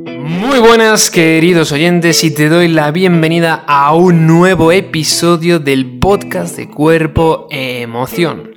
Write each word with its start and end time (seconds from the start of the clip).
Muy 0.00 0.60
buenas 0.60 1.10
queridos 1.10 1.72
oyentes 1.72 2.22
y 2.22 2.32
te 2.32 2.48
doy 2.48 2.68
la 2.68 2.92
bienvenida 2.92 3.64
a 3.66 3.92
un 3.96 4.28
nuevo 4.28 4.70
episodio 4.70 5.58
del 5.58 5.98
podcast 5.98 6.56
de 6.56 6.70
cuerpo 6.70 7.48
e 7.50 7.82
emoción. 7.82 8.52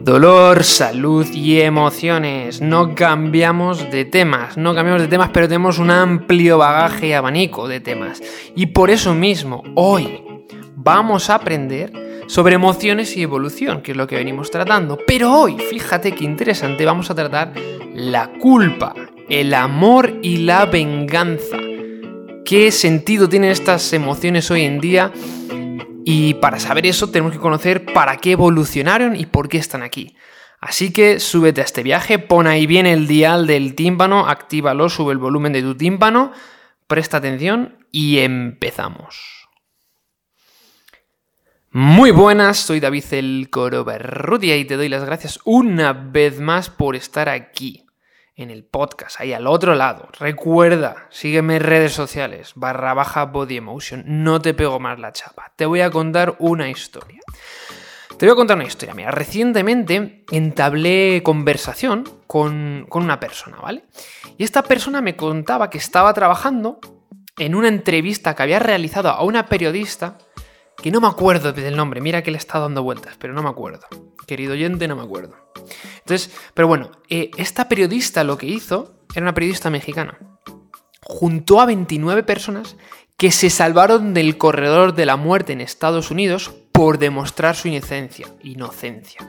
Dolor, 0.00 0.62
salud 0.62 1.26
y 1.32 1.62
emociones. 1.62 2.60
No 2.60 2.94
cambiamos 2.94 3.90
de 3.90 4.04
temas, 4.04 4.58
no 4.58 4.74
cambiamos 4.74 5.00
de 5.00 5.08
temas, 5.08 5.30
pero 5.32 5.48
tenemos 5.48 5.78
un 5.78 5.90
amplio 5.90 6.58
bagaje 6.58 7.08
y 7.08 7.12
abanico 7.14 7.66
de 7.66 7.80
temas. 7.80 8.22
Y 8.54 8.66
por 8.66 8.90
eso 8.90 9.14
mismo, 9.14 9.62
hoy 9.74 10.22
vamos 10.76 11.30
a 11.30 11.36
aprender 11.36 11.92
sobre 12.26 12.56
emociones 12.56 13.16
y 13.16 13.22
evolución, 13.22 13.80
que 13.80 13.92
es 13.92 13.96
lo 13.96 14.06
que 14.06 14.16
venimos 14.16 14.50
tratando. 14.50 14.98
Pero 15.06 15.32
hoy, 15.32 15.56
fíjate 15.58 16.12
qué 16.12 16.24
interesante, 16.24 16.84
vamos 16.84 17.10
a 17.10 17.14
tratar 17.14 17.54
la 17.94 18.30
culpa, 18.38 18.94
el 19.28 19.54
amor 19.54 20.18
y 20.22 20.38
la 20.38 20.66
venganza. 20.66 21.56
¿Qué 22.44 22.70
sentido 22.72 23.28
tienen 23.28 23.50
estas 23.50 23.92
emociones 23.92 24.50
hoy 24.50 24.62
en 24.62 24.80
día? 24.80 25.12
Y 26.04 26.34
para 26.34 26.58
saber 26.58 26.86
eso 26.86 27.10
tenemos 27.10 27.32
que 27.32 27.38
conocer 27.38 27.86
para 27.92 28.16
qué 28.16 28.32
evolucionaron 28.32 29.16
y 29.16 29.26
por 29.26 29.48
qué 29.48 29.58
están 29.58 29.82
aquí. 29.82 30.16
Así 30.60 30.92
que 30.92 31.18
súbete 31.20 31.60
a 31.60 31.64
este 31.64 31.82
viaje, 31.82 32.18
pon 32.18 32.46
ahí 32.46 32.66
bien 32.66 32.86
el 32.86 33.06
dial 33.06 33.46
del 33.46 33.74
tímpano, 33.74 34.28
actívalo, 34.28 34.88
sube 34.88 35.12
el 35.12 35.18
volumen 35.18 35.52
de 35.52 35.62
tu 35.62 35.76
tímpano, 35.76 36.32
presta 36.86 37.16
atención 37.16 37.86
y 37.90 38.18
empezamos. 38.18 39.48
Muy 41.70 42.10
buenas, 42.10 42.58
soy 42.58 42.80
David 42.80 43.04
el 43.12 43.48
Coro 43.50 43.84
y 44.40 44.64
te 44.64 44.76
doy 44.76 44.88
las 44.88 45.04
gracias 45.04 45.40
una 45.44 45.92
vez 45.92 46.38
más 46.38 46.68
por 46.68 46.96
estar 46.96 47.28
aquí 47.28 47.86
en 48.36 48.50
el 48.50 48.64
podcast, 48.64 49.20
ahí 49.20 49.32
al 49.32 49.46
otro 49.46 49.74
lado. 49.74 50.08
Recuerda, 50.18 51.06
sígueme 51.10 51.56
en 51.56 51.62
redes 51.62 51.92
sociales, 51.92 52.52
barra 52.54 52.94
baja 52.94 53.26
body 53.26 53.58
emotion, 53.58 54.04
no 54.06 54.40
te 54.40 54.54
pego 54.54 54.80
más 54.80 54.98
la 54.98 55.12
chapa. 55.12 55.52
Te 55.56 55.66
voy 55.66 55.80
a 55.80 55.90
contar 55.90 56.36
una 56.38 56.68
historia. 56.68 57.20
Te 58.18 58.26
voy 58.26 58.32
a 58.32 58.36
contar 58.36 58.56
una 58.56 58.66
historia. 58.66 58.94
Mira, 58.94 59.10
recientemente 59.10 60.24
entablé 60.30 61.22
conversación 61.24 62.04
con, 62.26 62.86
con 62.88 63.02
una 63.02 63.18
persona, 63.18 63.58
¿vale? 63.60 63.84
Y 64.38 64.44
esta 64.44 64.62
persona 64.62 65.00
me 65.00 65.16
contaba 65.16 65.70
que 65.70 65.78
estaba 65.78 66.12
trabajando 66.14 66.80
en 67.38 67.54
una 67.54 67.68
entrevista 67.68 68.34
que 68.34 68.42
había 68.42 68.58
realizado 68.58 69.08
a 69.08 69.22
una 69.24 69.46
periodista 69.46 70.18
que 70.82 70.90
no 70.90 71.00
me 71.00 71.06
acuerdo 71.06 71.52
del 71.52 71.76
nombre, 71.76 72.00
mira 72.00 72.22
que 72.22 72.30
le 72.32 72.38
está 72.38 72.58
dando 72.58 72.82
vueltas, 72.82 73.16
pero 73.18 73.32
no 73.32 73.42
me 73.42 73.48
acuerdo. 73.48 73.86
Querido 74.26 74.52
oyente, 74.52 74.88
no 74.88 74.96
me 74.96 75.02
acuerdo. 75.02 75.36
Entonces, 76.00 76.30
pero 76.54 76.68
bueno, 76.68 76.90
eh, 77.08 77.30
esta 77.38 77.68
periodista 77.68 78.24
lo 78.24 78.36
que 78.36 78.46
hizo 78.46 78.96
era 79.14 79.22
una 79.24 79.34
periodista 79.34 79.70
mexicana. 79.70 80.18
Juntó 81.04 81.60
a 81.60 81.66
29 81.66 82.24
personas 82.24 82.76
que 83.16 83.30
se 83.30 83.50
salvaron 83.50 84.12
del 84.12 84.36
corredor 84.36 84.94
de 84.94 85.06
la 85.06 85.16
muerte 85.16 85.52
en 85.52 85.60
Estados 85.60 86.10
Unidos 86.10 86.52
por 86.72 86.98
demostrar 86.98 87.54
su 87.54 87.68
inocencia. 87.68 88.26
Inocencia. 88.42 89.20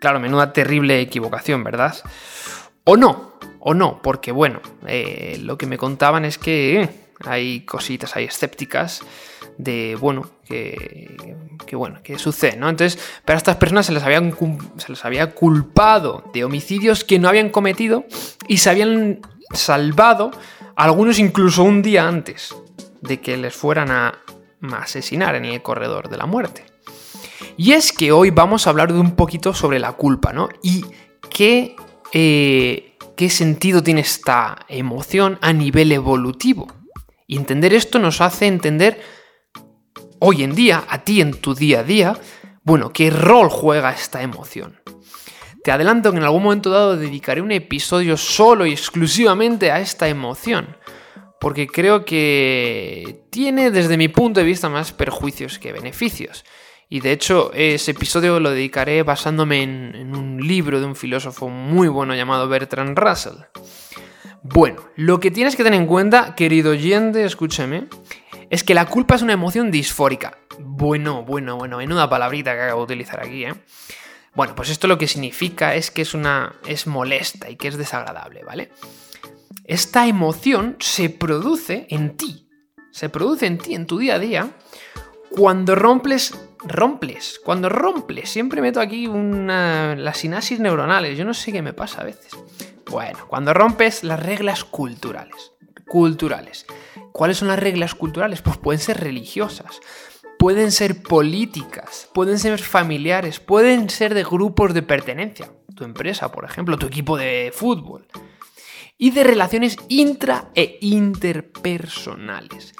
Claro, 0.00 0.20
menuda 0.20 0.52
terrible 0.52 1.00
equivocación, 1.00 1.64
¿verdad? 1.64 1.96
O 2.84 2.96
no, 2.96 3.32
o 3.60 3.74
no, 3.74 4.00
porque 4.02 4.32
bueno, 4.32 4.60
eh, 4.86 5.38
lo 5.42 5.56
que 5.56 5.66
me 5.66 5.78
contaban 5.78 6.24
es 6.24 6.38
que 6.38 6.82
eh, 6.82 6.90
hay 7.24 7.60
cositas 7.60 8.16
hay 8.16 8.24
escépticas 8.24 9.02
de, 9.56 9.96
bueno, 10.00 10.30
que, 10.44 11.16
bueno, 11.72 12.00
que 12.02 12.18
sucede, 12.18 12.56
¿no? 12.56 12.68
Entonces, 12.68 12.98
pero 13.24 13.36
a 13.36 13.38
estas 13.38 13.56
personas 13.56 13.86
se 13.86 13.92
les, 13.92 14.02
se 14.02 14.88
les 14.88 15.04
había 15.04 15.34
culpado 15.34 16.24
de 16.32 16.44
homicidios 16.44 17.04
que 17.04 17.18
no 17.18 17.28
habían 17.28 17.50
cometido 17.50 18.04
y 18.46 18.58
se 18.58 18.70
habían 18.70 19.20
salvado, 19.52 20.30
algunos 20.76 21.18
incluso 21.18 21.64
un 21.64 21.82
día 21.82 22.06
antes 22.06 22.54
de 23.00 23.20
que 23.20 23.36
les 23.36 23.54
fueran 23.54 23.90
a 23.90 24.14
asesinar 24.78 25.34
en 25.34 25.44
el 25.44 25.60
corredor 25.62 26.08
de 26.08 26.16
la 26.16 26.26
muerte. 26.26 26.64
Y 27.58 27.72
es 27.72 27.92
que 27.92 28.12
hoy 28.12 28.30
vamos 28.30 28.66
a 28.66 28.70
hablar 28.70 28.92
de 28.92 29.00
un 29.00 29.16
poquito 29.16 29.52
sobre 29.52 29.80
la 29.80 29.92
culpa, 29.92 30.32
¿no? 30.32 30.48
Y 30.62 30.84
qué, 31.28 31.74
eh, 32.12 32.96
qué 33.16 33.30
sentido 33.30 33.82
tiene 33.82 34.02
esta 34.02 34.64
emoción 34.68 35.38
a 35.40 35.52
nivel 35.52 35.90
evolutivo. 35.90 36.68
Y 37.30 37.36
entender 37.36 37.74
esto 37.74 37.98
nos 37.98 38.22
hace 38.22 38.46
entender 38.46 38.98
hoy 40.18 40.42
en 40.42 40.54
día, 40.54 40.84
a 40.88 41.04
ti 41.04 41.20
en 41.20 41.34
tu 41.34 41.54
día 41.54 41.80
a 41.80 41.84
día, 41.84 42.18
bueno, 42.62 42.90
qué 42.90 43.10
rol 43.10 43.50
juega 43.50 43.92
esta 43.92 44.22
emoción. 44.22 44.80
Te 45.62 45.70
adelanto 45.70 46.10
que 46.10 46.16
en 46.16 46.24
algún 46.24 46.42
momento 46.42 46.70
dado 46.70 46.96
dedicaré 46.96 47.42
un 47.42 47.52
episodio 47.52 48.16
solo 48.16 48.64
y 48.64 48.72
exclusivamente 48.72 49.70
a 49.70 49.78
esta 49.78 50.08
emoción, 50.08 50.78
porque 51.38 51.66
creo 51.66 52.06
que 52.06 53.26
tiene 53.30 53.70
desde 53.70 53.98
mi 53.98 54.08
punto 54.08 54.40
de 54.40 54.46
vista 54.46 54.70
más 54.70 54.92
perjuicios 54.92 55.58
que 55.58 55.72
beneficios. 55.72 56.46
Y 56.88 57.00
de 57.00 57.12
hecho 57.12 57.52
ese 57.52 57.90
episodio 57.90 58.40
lo 58.40 58.52
dedicaré 58.52 59.02
basándome 59.02 59.62
en, 59.62 59.94
en 59.94 60.16
un 60.16 60.38
libro 60.38 60.80
de 60.80 60.86
un 60.86 60.96
filósofo 60.96 61.50
muy 61.50 61.88
bueno 61.88 62.14
llamado 62.14 62.48
Bertrand 62.48 62.98
Russell. 62.98 63.36
Bueno, 64.42 64.82
lo 64.96 65.20
que 65.20 65.30
tienes 65.30 65.56
que 65.56 65.64
tener 65.64 65.80
en 65.80 65.86
cuenta, 65.86 66.34
querido 66.34 66.70
oyente, 66.70 67.24
escúcheme, 67.24 67.88
es 68.50 68.64
que 68.64 68.74
la 68.74 68.86
culpa 68.86 69.16
es 69.16 69.22
una 69.22 69.32
emoción 69.32 69.70
disfórica. 69.70 70.38
Bueno, 70.60 71.24
bueno, 71.24 71.56
bueno, 71.56 71.78
menuda 71.78 72.08
palabrita 72.08 72.54
que 72.54 72.62
acabo 72.62 72.80
de 72.80 72.94
utilizar 72.94 73.20
aquí, 73.20 73.44
¿eh? 73.44 73.54
Bueno, 74.34 74.54
pues 74.54 74.70
esto 74.70 74.86
lo 74.86 74.98
que 74.98 75.08
significa 75.08 75.74
es 75.74 75.90
que 75.90 76.02
es 76.02 76.14
una. 76.14 76.54
es 76.66 76.86
molesta 76.86 77.50
y 77.50 77.56
que 77.56 77.68
es 77.68 77.76
desagradable, 77.76 78.44
¿vale? 78.44 78.70
Esta 79.64 80.06
emoción 80.06 80.76
se 80.78 81.10
produce 81.10 81.86
en 81.90 82.16
ti. 82.16 82.48
Se 82.92 83.08
produce 83.08 83.46
en 83.46 83.58
ti, 83.58 83.74
en 83.74 83.86
tu 83.86 83.98
día 83.98 84.14
a 84.14 84.18
día, 84.18 84.50
cuando 85.30 85.74
rompes. 85.74 86.38
rompes. 86.64 87.40
Cuando 87.44 87.68
rompes. 87.68 88.30
Siempre 88.30 88.62
meto 88.62 88.80
aquí 88.80 89.06
una. 89.06 89.96
las 89.96 90.18
sinasis 90.18 90.60
neuronales. 90.60 91.18
Yo 91.18 91.24
no 91.24 91.34
sé 91.34 91.52
qué 91.52 91.60
me 91.60 91.72
pasa 91.72 92.02
a 92.02 92.04
veces. 92.04 92.32
Bueno, 92.90 93.18
cuando 93.28 93.52
rompes 93.52 94.02
las 94.02 94.20
reglas 94.22 94.64
culturales. 94.64 95.52
Culturales. 95.86 96.66
¿Cuáles 97.12 97.38
son 97.38 97.48
las 97.48 97.58
reglas 97.58 97.94
culturales? 97.94 98.40
Pues 98.42 98.56
pueden 98.56 98.80
ser 98.80 99.00
religiosas, 99.00 99.80
pueden 100.38 100.72
ser 100.72 101.02
políticas, 101.02 102.08
pueden 102.14 102.38
ser 102.38 102.58
familiares, 102.58 103.40
pueden 103.40 103.90
ser 103.90 104.14
de 104.14 104.24
grupos 104.24 104.72
de 104.72 104.82
pertenencia. 104.82 105.50
Tu 105.74 105.84
empresa, 105.84 106.32
por 106.32 106.44
ejemplo, 106.44 106.78
tu 106.78 106.86
equipo 106.86 107.16
de 107.16 107.52
fútbol. 107.54 108.06
Y 108.96 109.10
de 109.10 109.24
relaciones 109.24 109.76
intra 109.88 110.50
e 110.54 110.78
interpersonales. 110.80 112.74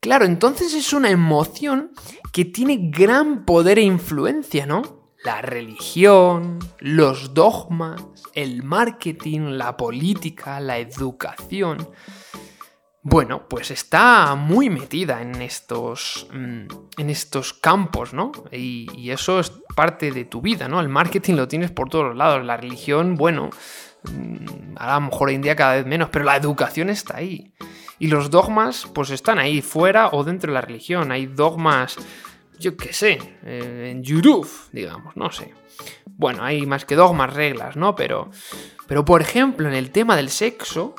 Claro, 0.00 0.24
entonces 0.24 0.74
es 0.74 0.92
una 0.92 1.10
emoción 1.10 1.92
que 2.32 2.44
tiene 2.44 2.90
gran 2.90 3.44
poder 3.44 3.78
e 3.78 3.82
influencia, 3.82 4.66
¿no? 4.66 5.01
La 5.24 5.40
religión, 5.40 6.58
los 6.78 7.32
dogmas, 7.32 8.02
el 8.34 8.62
marketing, 8.62 9.52
la 9.52 9.76
política, 9.76 10.58
la 10.58 10.78
educación. 10.78 11.88
Bueno, 13.04 13.48
pues 13.48 13.72
está 13.72 14.36
muy 14.36 14.70
metida 14.70 15.22
en 15.22 15.42
estos, 15.42 16.28
mm, 16.32 16.66
en 16.98 17.10
estos 17.10 17.52
campos, 17.52 18.14
¿no? 18.14 18.30
Y, 18.52 19.10
eso 19.10 19.40
es 19.40 19.52
parte 19.74 20.12
de 20.12 20.24
tu 20.24 20.40
vida, 20.40 20.68
¿no? 20.68 20.80
El 20.80 20.88
marketing 20.88 21.34
lo 21.34 21.48
tienes 21.48 21.72
por 21.72 21.88
todos 21.88 22.16
lados. 22.16 22.44
La 22.44 22.56
religión, 22.56 23.16
bueno, 23.16 23.50
mm, 24.04 24.74
a 24.76 24.94
lo 24.94 25.00
mejor 25.02 25.28
hoy 25.28 25.34
en 25.34 25.42
día 25.42 25.56
cada 25.56 25.74
vez 25.74 25.86
menos, 25.86 26.10
pero 26.10 26.24
la 26.24 26.36
educación 26.36 26.90
está 26.90 27.16
ahí. 27.16 27.54
Y 27.98 28.06
los 28.06 28.30
dogmas, 28.30 28.86
pues 28.94 29.10
están 29.10 29.38
ahí, 29.40 29.62
fuera 29.62 30.08
o 30.12 30.22
dentro 30.22 30.52
de 30.52 30.54
la 30.54 30.60
religión. 30.60 31.10
Hay 31.10 31.26
dogmas, 31.26 31.96
yo 32.58 32.76
qué 32.76 32.92
sé, 32.92 33.18
eh, 33.44 33.90
en 33.90 34.02
YouTube, 34.02 34.48
digamos, 34.72 35.16
no 35.16 35.30
sé. 35.30 35.52
Bueno, 36.06 36.44
hay 36.44 36.66
más 36.66 36.84
que 36.84 36.94
dogmas, 36.94 37.32
reglas, 37.34 37.76
¿no? 37.76 37.94
Pero, 37.94 38.30
pero 38.86 39.04
por 39.04 39.22
ejemplo, 39.22 39.68
en 39.68 39.74
el 39.74 39.90
tema 39.90 40.16
del 40.16 40.28
sexo, 40.28 40.94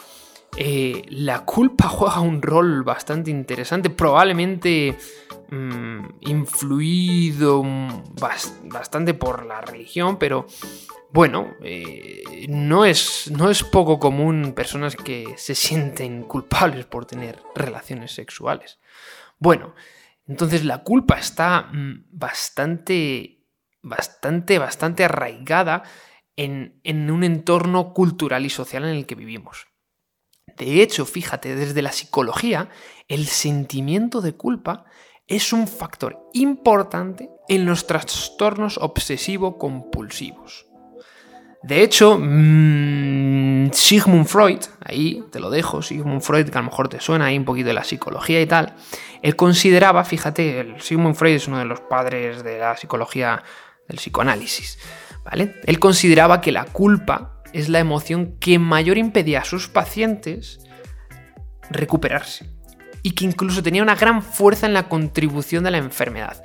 eh, 0.58 1.03
la 1.09 1.46
culpa 1.46 1.88
juega 1.90 2.20
un 2.20 2.41
rol 2.41 2.84
bastante 2.84 3.32
interesante, 3.32 3.90
probablemente 3.90 4.97
mm, 5.50 6.05
influido 6.22 7.64
bastante 8.64 9.14
por 9.14 9.46
la 9.46 9.61
religión, 9.61 10.17
pero 10.17 10.46
bueno, 11.11 11.53
eh, 11.61 12.47
no, 12.49 12.85
es, 12.85 13.29
no 13.32 13.49
es 13.52 13.64
poco 13.64 13.99
común 13.99 14.53
personas 14.56 14.96
que 14.96 15.35
se 15.38 15.53
sienten 15.53 16.23
culpables 16.23 16.85
por 16.85 17.06
tener 17.06 17.40
relaciones 17.53 18.14
sexuales. 18.14 18.79
Bueno, 19.38 19.76
entonces 20.28 20.66
la 20.66 20.84
culpa 20.84 21.17
está 21.17 21.70
mm, 21.72 22.05
bastante, 22.11 23.46
bastante, 23.81 24.59
bastante 24.59 25.03
arraigada 25.03 25.84
en 26.35 27.11
un 27.11 27.23
entorno 27.23 27.93
cultural 27.93 28.46
y 28.46 28.49
social 28.49 28.85
en 28.85 28.96
el 28.96 29.05
que 29.05 29.16
vivimos. 29.16 29.67
De 30.58 30.81
hecho, 30.81 31.05
fíjate, 31.05 31.55
desde 31.55 31.81
la 31.81 31.91
psicología, 31.91 32.70
el 33.08 33.28
sentimiento 33.28 34.22
de 34.22 34.34
culpa 34.34 34.85
es 35.28 35.53
un 35.53 35.67
factor 35.67 36.29
importante 36.34 37.29
en 37.47 37.66
los 37.66 37.87
trastornos 37.87 38.78
obsesivo-compulsivos. 38.78 40.67
De 41.63 41.81
hecho, 41.81 42.19
mm, 42.19 43.71
Sigmund 43.71 44.25
Freud, 44.25 44.59
ahí 44.83 45.23
te 45.31 45.39
lo 45.39 45.49
dejo, 45.49 45.81
Sigmund 45.81 46.21
Freud, 46.21 46.49
que 46.49 46.57
a 46.57 46.61
lo 46.61 46.69
mejor 46.69 46.89
te 46.89 46.99
suena 46.99 47.25
ahí 47.27 47.37
un 47.37 47.45
poquito 47.45 47.69
de 47.69 47.73
la 47.73 47.85
psicología 47.85 48.41
y 48.41 48.45
tal, 48.45 48.75
él 49.21 49.37
consideraba, 49.37 50.03
fíjate, 50.03 50.75
Sigmund 50.79 51.15
Freud 51.15 51.35
es 51.35 51.47
uno 51.47 51.59
de 51.59 51.65
los 51.65 51.79
padres 51.79 52.43
de 52.43 52.59
la 52.59 52.75
psicología 52.75 53.43
del 53.87 53.97
psicoanálisis, 53.97 54.77
¿vale? 55.23 55.55
Él 55.63 55.79
consideraba 55.79 56.41
que 56.41 56.51
la 56.51 56.65
culpa 56.65 57.41
es 57.53 57.69
la 57.69 57.79
emoción 57.79 58.37
que 58.39 58.59
mayor 58.59 58.97
impedía 58.97 59.39
a 59.39 59.45
sus 59.45 59.69
pacientes 59.69 60.59
recuperarse 61.69 62.49
y 63.03 63.11
que 63.11 63.23
incluso 63.23 63.63
tenía 63.63 63.83
una 63.83 63.95
gran 63.95 64.21
fuerza 64.21 64.65
en 64.65 64.73
la 64.73 64.89
contribución 64.89 65.63
de 65.63 65.71
la 65.71 65.77
enfermedad. 65.77 66.43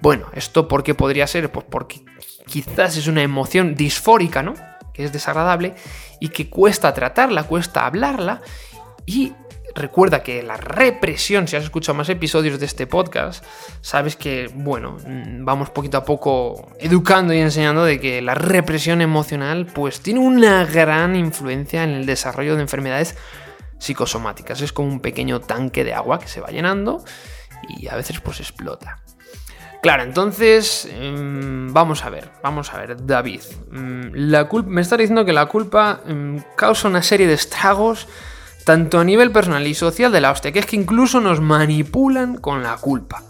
Bueno, 0.00 0.26
¿esto 0.34 0.68
por 0.68 0.82
qué 0.82 0.94
podría 0.94 1.26
ser? 1.26 1.50
Pues 1.50 1.66
porque 1.68 2.04
quizás 2.46 2.96
es 2.96 3.06
una 3.06 3.22
emoción 3.22 3.74
disfórica, 3.74 4.42
¿no? 4.42 4.54
Que 4.92 5.04
es 5.04 5.12
desagradable 5.12 5.74
y 6.20 6.28
que 6.28 6.48
cuesta 6.48 6.94
tratarla, 6.94 7.44
cuesta 7.44 7.86
hablarla 7.86 8.42
y 9.06 9.32
recuerda 9.74 10.22
que 10.22 10.42
la 10.42 10.56
represión, 10.56 11.48
si 11.48 11.56
has 11.56 11.64
escuchado 11.64 11.96
más 11.96 12.08
episodios 12.08 12.60
de 12.60 12.66
este 12.66 12.86
podcast, 12.86 13.44
sabes 13.80 14.16
que, 14.16 14.48
bueno, 14.54 14.96
mm, 15.04 15.44
vamos 15.44 15.70
poquito 15.70 15.98
a 15.98 16.04
poco 16.04 16.72
educando 16.78 17.34
y 17.34 17.38
enseñando 17.38 17.84
de 17.84 18.00
que 18.00 18.22
la 18.22 18.34
represión 18.34 19.00
emocional 19.00 19.66
pues 19.66 20.00
tiene 20.00 20.20
una 20.20 20.64
gran 20.64 21.16
influencia 21.16 21.82
en 21.82 21.90
el 21.90 22.06
desarrollo 22.06 22.56
de 22.56 22.62
enfermedades 22.62 23.16
psicosomáticas. 23.78 24.60
Es 24.60 24.72
como 24.72 24.88
un 24.88 25.00
pequeño 25.00 25.40
tanque 25.40 25.84
de 25.84 25.94
agua 25.94 26.18
que 26.18 26.28
se 26.28 26.40
va 26.40 26.48
llenando 26.48 27.04
y 27.68 27.88
a 27.88 27.96
veces 27.96 28.20
pues 28.20 28.40
explota. 28.40 29.02
Claro, 29.84 30.02
entonces 30.02 30.88
em, 30.90 31.70
vamos 31.70 32.06
a 32.06 32.08
ver, 32.08 32.30
vamos 32.42 32.72
a 32.72 32.78
ver, 32.78 33.04
David. 33.04 33.42
La 34.14 34.48
me 34.64 34.80
está 34.80 34.96
diciendo 34.96 35.26
que 35.26 35.34
la 35.34 35.44
culpa 35.44 36.00
em, 36.06 36.42
causa 36.56 36.88
una 36.88 37.02
serie 37.02 37.26
de 37.26 37.34
estragos 37.34 38.08
tanto 38.64 38.98
a 38.98 39.04
nivel 39.04 39.30
personal 39.30 39.66
y 39.66 39.74
social 39.74 40.10
de 40.10 40.22
la 40.22 40.30
hostia, 40.30 40.52
que 40.52 40.60
es 40.60 40.64
que 40.64 40.76
incluso 40.76 41.20
nos 41.20 41.42
manipulan 41.42 42.38
con 42.38 42.62
la 42.62 42.78
culpa. 42.78 43.24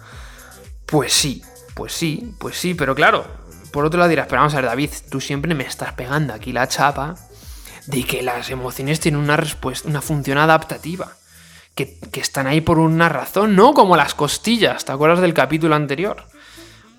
Pues 0.86 1.12
sí, 1.12 1.42
pues 1.74 1.92
sí, 1.92 2.36
pues 2.38 2.56
sí, 2.56 2.74
pero 2.74 2.94
claro, 2.94 3.24
por 3.72 3.84
otro 3.84 3.98
lado 3.98 4.10
dirás, 4.10 4.28
pero 4.28 4.42
vamos 4.42 4.54
a 4.54 4.58
ver, 4.58 4.66
David, 4.66 4.90
tú 5.10 5.20
siempre 5.20 5.56
me 5.56 5.64
estás 5.64 5.94
pegando 5.94 6.34
aquí 6.34 6.52
la 6.52 6.68
chapa 6.68 7.16
de 7.88 8.04
que 8.04 8.22
las 8.22 8.48
emociones 8.50 9.00
tienen 9.00 9.20
una 9.20 9.36
respuesta, 9.36 9.88
una 9.88 10.00
función 10.00 10.38
adaptativa. 10.38 11.14
Que, 11.74 11.98
que, 12.12 12.20
están 12.20 12.46
ahí 12.46 12.60
por 12.60 12.78
una 12.78 13.08
razón, 13.08 13.56
no 13.56 13.74
como 13.74 13.96
las 13.96 14.14
costillas, 14.14 14.84
¿te 14.84 14.92
acuerdas 14.92 15.20
del 15.20 15.34
capítulo 15.34 15.74
anterior? 15.74 16.24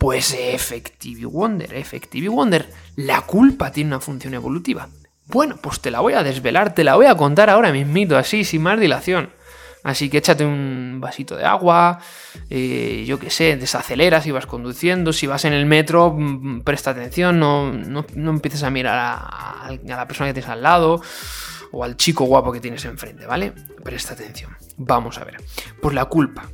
Pues 0.06 0.38
Effective 0.40 1.26
Wonder, 1.26 1.74
Effective 1.74 2.30
Wonder, 2.30 2.72
la 2.96 3.22
culpa 3.22 3.72
tiene 3.72 3.88
una 3.88 4.00
función 4.00 4.36
evolutiva. 4.36 4.88
Bueno, 5.26 5.58
pues 5.60 5.80
te 5.80 5.90
la 5.90 6.00
voy 6.00 6.14
a 6.14 6.22
desvelar, 6.22 6.76
te 6.76 6.84
la 6.84 6.94
voy 6.94 7.08
a 7.08 7.18
contar 7.18 7.50
ahora 7.50 7.72
mismito, 7.72 8.16
así, 8.16 8.44
sin 8.44 8.62
más 8.62 8.80
dilación. 8.80 9.32
Así 9.84 10.08
que 10.12 10.20
échate 10.20 10.46
un 10.46 11.00
vasito 11.02 11.36
de 11.36 11.46
agua, 11.46 11.98
eh, 12.52 13.04
yo 13.08 13.18
qué 13.18 13.32
sé, 13.32 13.58
desaceleras 13.58 14.26
si 14.26 14.30
vas 14.30 14.46
conduciendo, 14.46 15.12
si 15.12 15.26
vas 15.26 15.44
en 15.44 15.54
el 15.54 15.66
metro, 15.66 16.14
mm, 16.16 16.62
presta 16.62 16.92
atención, 16.92 17.40
no, 17.40 17.74
no, 17.74 18.30
empieces 18.30 18.62
a 18.62 18.70
mirar 18.70 19.00
a, 19.00 19.16
a, 19.66 19.72
la 19.72 20.08
persona 20.08 20.30
que 20.30 20.36
tienes 20.36 20.52
al 20.52 20.62
lado 20.62 21.02
o 21.72 21.84
al 21.84 21.98
chico 21.98 22.26
guapo 22.26 22.52
que 22.52 22.60
tienes 22.60 22.86
enfrente, 22.86 23.26
¿vale? 23.26 23.54
Presta 23.84 24.14
atención. 24.14 24.56
Vamos 24.78 25.18
a 25.18 25.24
ver. 25.24 25.38
Pues 25.82 25.96
la 25.96 26.06
culpa. 26.06 26.48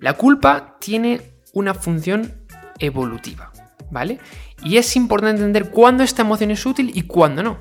La 0.00 0.14
culpa 0.14 0.78
tiene 0.80 1.20
una 1.52 1.74
función 1.74 2.41
evolutiva, 2.82 3.52
¿vale? 3.90 4.18
Y 4.62 4.76
es 4.76 4.94
importante 4.96 5.40
entender 5.40 5.70
cuándo 5.70 6.02
esta 6.02 6.22
emoción 6.22 6.50
es 6.50 6.66
útil 6.66 6.92
y 6.94 7.02
cuándo 7.02 7.42
no. 7.42 7.58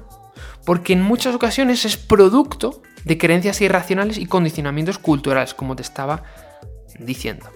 Porque 0.65 0.94
en 0.94 1.01
muchas 1.01 1.33
ocasiones 1.33 1.85
es 1.85 1.97
producto 1.97 2.81
de 3.06 3.18
creencias 3.18 3.62
irracionales 3.62 4.18
y 4.18 4.25
condicionamientos 4.25 4.97
culturales, 4.97 5.53
como 5.53 5.75
te 5.75 5.81
estaba 5.81 6.23
diciendo. 7.00 7.47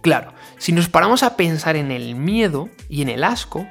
Claro, 0.00 0.32
si 0.58 0.72
nos 0.72 0.88
paramos 0.88 1.22
a 1.22 1.36
pensar 1.36 1.76
en 1.76 1.90
el 1.90 2.14
miedo 2.14 2.68
y 2.88 3.02
en 3.02 3.08
el 3.08 3.24
asco, 3.24 3.66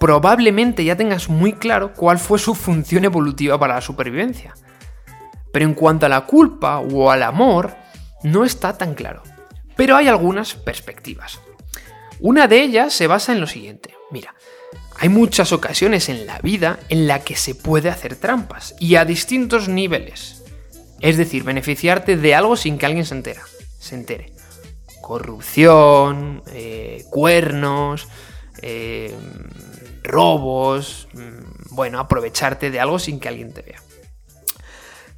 probablemente 0.00 0.84
ya 0.84 0.96
tengas 0.96 1.28
muy 1.28 1.52
claro 1.52 1.92
cuál 1.94 2.18
fue 2.18 2.38
su 2.38 2.54
función 2.54 3.04
evolutiva 3.04 3.58
para 3.58 3.74
la 3.74 3.80
supervivencia. 3.80 4.54
Pero 5.52 5.66
en 5.66 5.74
cuanto 5.74 6.06
a 6.06 6.08
la 6.08 6.22
culpa 6.22 6.78
o 6.78 7.10
al 7.10 7.22
amor, 7.22 7.74
no 8.22 8.44
está 8.44 8.76
tan 8.76 8.94
claro. 8.94 9.22
Pero 9.76 9.96
hay 9.96 10.08
algunas 10.08 10.54
perspectivas. 10.54 11.40
Una 12.20 12.48
de 12.48 12.62
ellas 12.62 12.92
se 12.92 13.06
basa 13.06 13.32
en 13.32 13.40
lo 13.40 13.46
siguiente. 13.46 13.94
Mira, 14.10 14.34
hay 14.96 15.08
muchas 15.08 15.52
ocasiones 15.52 16.08
en 16.08 16.26
la 16.26 16.38
vida 16.38 16.78
en 16.88 17.06
la 17.06 17.20
que 17.24 17.36
se 17.36 17.54
puede 17.54 17.90
hacer 17.90 18.16
trampas 18.16 18.74
y 18.78 18.94
a 18.94 19.04
distintos 19.04 19.68
niveles. 19.68 20.42
Es 21.00 21.16
decir, 21.16 21.42
beneficiarte 21.42 22.16
de 22.16 22.34
algo 22.34 22.56
sin 22.56 22.78
que 22.78 22.86
alguien 22.86 23.04
se, 23.04 23.14
entera, 23.14 23.42
se 23.78 23.94
entere. 23.94 24.32
Corrupción, 25.00 26.42
eh, 26.52 27.04
cuernos, 27.10 28.08
eh, 28.62 29.14
robos, 30.02 31.08
mm, 31.12 31.74
bueno, 31.74 31.98
aprovecharte 31.98 32.70
de 32.70 32.80
algo 32.80 32.98
sin 32.98 33.20
que 33.20 33.28
alguien 33.28 33.52
te 33.52 33.62
vea. 33.62 33.82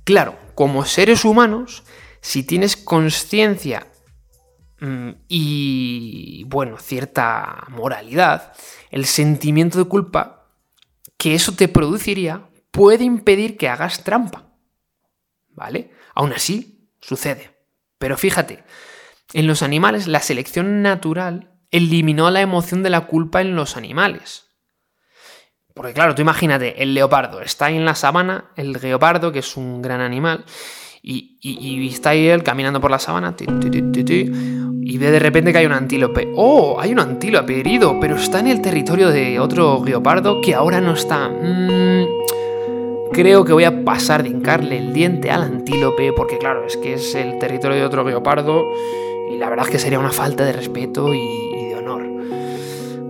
Claro, 0.05 0.37
como 0.55 0.85
seres 0.85 1.25
humanos, 1.25 1.85
si 2.21 2.43
tienes 2.43 2.77
conciencia 2.77 3.87
y, 5.29 6.45
bueno, 6.49 6.79
cierta 6.79 7.65
moralidad, 7.69 8.53
el 8.91 9.07
sentimiento 9.07 9.79
de 9.79 9.85
culpa 9.85 10.49
que 11.17 11.35
eso 11.35 11.53
te 11.53 11.69
produciría 11.69 12.49
puede 12.71 13.05
impedir 13.05 13.57
que 13.57 13.69
hagas 13.69 14.05
trampa. 14.05 14.45
¿Vale? 15.49 15.91
Aún 16.15 16.33
así, 16.33 16.91
sucede. 17.01 17.57
Pero 17.99 18.19
fíjate, 18.19 18.65
en 19.33 19.47
los 19.47 19.63
animales 19.63 20.07
la 20.07 20.21
selección 20.21 20.83
natural 20.83 21.57
eliminó 21.71 22.31
la 22.31 22.43
emoción 22.43 22.83
de 22.83 22.91
la 22.91 23.07
culpa 23.07 23.41
en 23.41 23.57
los 23.57 23.77
animales. 23.77 24.47
Porque 25.75 25.93
claro, 25.93 26.15
tú 26.15 26.23
imagínate, 26.23 26.83
el 26.83 26.95
leopardo 26.95 27.43
está 27.43 27.71
en 27.71 27.85
la 27.85 27.95
sabana, 27.95 28.51
el 28.57 28.73
leopardo, 28.73 29.31
que 29.31 29.41
es 29.41 29.57
un 29.57 29.83
gran 29.83 30.01
animal, 30.01 30.47
y, 31.03 31.87
está 31.89 32.11
ahí 32.11 32.29
él 32.29 32.43
caminando 32.43 32.81
por 32.81 32.91
la 32.91 32.99
sabana, 32.99 33.37
y 34.89 34.99
ve 34.99 35.11
de 35.11 35.19
repente 35.19 35.51
que 35.51 35.59
hay 35.59 35.67
un 35.67 35.73
antílope. 35.73 36.29
¡Oh! 36.37 36.77
Hay 36.79 36.93
un 36.93 37.01
antílope 37.01 37.59
herido, 37.59 37.99
pero 38.01 38.15
está 38.15 38.39
en 38.39 38.47
el 38.47 38.63
territorio 38.63 39.11
de 39.11 39.41
otro 39.41 39.81
guiopardo 39.81 40.41
que 40.41 40.55
ahora 40.55 40.81
no 40.81 40.93
está. 40.93 41.29
Mm, 41.29 42.05
creo 43.13 43.45
que 43.45 43.53
voy 43.53 43.65
a 43.65 43.85
pasar 43.85 44.23
de 44.23 44.29
hincarle 44.29 44.79
el 44.79 44.93
diente 44.93 45.33
al 45.33 45.43
antílope, 45.43 46.13
porque 46.13 46.39
claro, 46.39 46.65
es 46.65 46.77
que 46.77 46.95
es 46.95 47.17
el 47.17 47.37
territorio 47.41 47.79
de 47.79 47.85
otro 47.85 48.05
guiopardo, 48.05 48.63
y 49.29 49.39
la 49.39 49.51
verdad 49.51 49.67
es 49.67 49.73
que 49.73 49.81
sería 49.81 49.99
una 49.99 50.13
falta 50.13 50.45
de 50.45 50.53
respeto 50.53 51.13
y, 51.13 51.65
de 51.67 51.75
honor. 51.75 52.05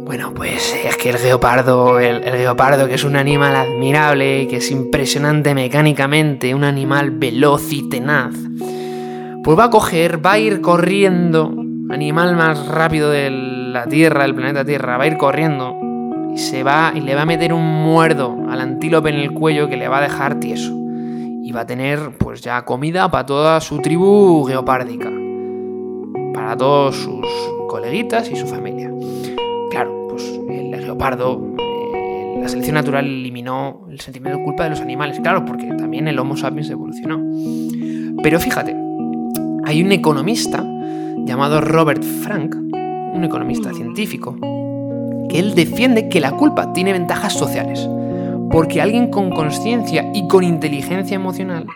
Bueno, 0.07 0.33
pues 0.33 0.75
es 0.83 0.97
que 0.97 1.11
el 1.11 1.19
guiopardo, 1.19 2.00
el, 2.00 2.25
el 2.25 2.39
guepardo, 2.39 2.89
que 2.89 2.95
es 2.95 3.05
un 3.05 3.17
animal 3.17 3.55
admirable, 3.55 4.49
que 4.49 4.57
es 4.57 4.71
impresionante 4.71 5.55
mecánicamente, 5.55 6.55
un 6.55 6.65
animal 6.65 7.11
veloz 7.11 7.71
y 7.71 7.87
tenaz, 7.91 8.35
pues 9.45 9.59
va 9.59 9.65
a 9.65 9.71
coger, 9.71 10.25
va 10.25 10.33
a 10.33 10.39
ir 10.39 10.62
corriendo 10.62 11.66
animal 11.90 12.37
más 12.37 12.66
rápido 12.66 13.11
de 13.11 13.31
la 13.31 13.87
Tierra, 13.87 14.23
del 14.23 14.35
planeta 14.35 14.64
Tierra, 14.64 14.97
va 14.97 15.05
a 15.05 15.07
ir 15.07 15.16
corriendo 15.16 15.76
y 16.35 16.38
se 16.38 16.62
va 16.62 16.93
y 16.95 17.00
le 17.00 17.14
va 17.14 17.23
a 17.23 17.26
meter 17.26 17.52
un 17.52 17.64
muerdo 17.64 18.37
al 18.49 18.61
antílope 18.61 19.11
en 19.11 19.16
el 19.16 19.33
cuello 19.33 19.69
que 19.69 19.76
le 19.76 19.88
va 19.88 19.99
a 19.99 20.02
dejar 20.02 20.40
tieso. 20.40 20.73
Y 21.43 21.52
va 21.52 21.61
a 21.61 21.66
tener 21.66 22.11
pues 22.19 22.40
ya 22.40 22.64
comida 22.64 23.11
para 23.11 23.25
toda 23.25 23.61
su 23.61 23.81
tribu 23.81 24.45
geopárdica. 24.45 25.11
Para 26.35 26.57
todos 26.57 26.97
sus 26.97 27.26
coleguitas 27.69 28.31
y 28.31 28.37
su 28.37 28.47
familia. 28.47 28.90
Claro, 29.71 30.09
pues 30.11 30.40
el 30.49 30.71
leopardo, 30.71 31.40
eh, 31.59 32.38
la 32.40 32.49
selección 32.49 32.75
natural 32.75 33.07
eliminó 33.07 33.87
el 33.88 34.00
sentimiento 34.00 34.38
de 34.38 34.45
culpa 34.45 34.64
de 34.64 34.71
los 34.71 34.81
animales. 34.81 35.21
Claro, 35.21 35.45
porque 35.45 35.66
también 35.66 36.09
el 36.09 36.19
Homo 36.19 36.37
sapiens 36.37 36.69
evolucionó. 36.69 37.23
Pero 38.23 38.40
fíjate, 38.40 38.76
hay 39.64 39.83
un 39.83 39.93
economista 39.93 40.64
llamado 41.25 41.61
Robert 41.61 42.03
Frank, 42.03 42.55
un 42.55 43.23
economista 43.25 43.73
científico, 43.73 44.37
que 45.29 45.39
él 45.39 45.55
defiende 45.55 46.09
que 46.09 46.21
la 46.21 46.33
culpa 46.33 46.73
tiene 46.73 46.93
ventajas 46.93 47.33
sociales, 47.33 47.89
porque 48.51 48.81
alguien 48.81 49.11
con 49.11 49.31
conciencia 49.31 50.11
y 50.15 50.29
con 50.29 50.45
inteligencia 50.45 51.15
emocional 51.15 51.67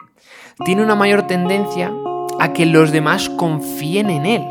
tiene 0.65 0.83
una 0.83 0.95
mayor 0.95 1.27
tendencia 1.27 1.93
a 2.39 2.53
que 2.53 2.67
los 2.67 2.93
demás 2.93 3.29
confíen 3.31 4.11
en 4.11 4.27
él. 4.27 4.43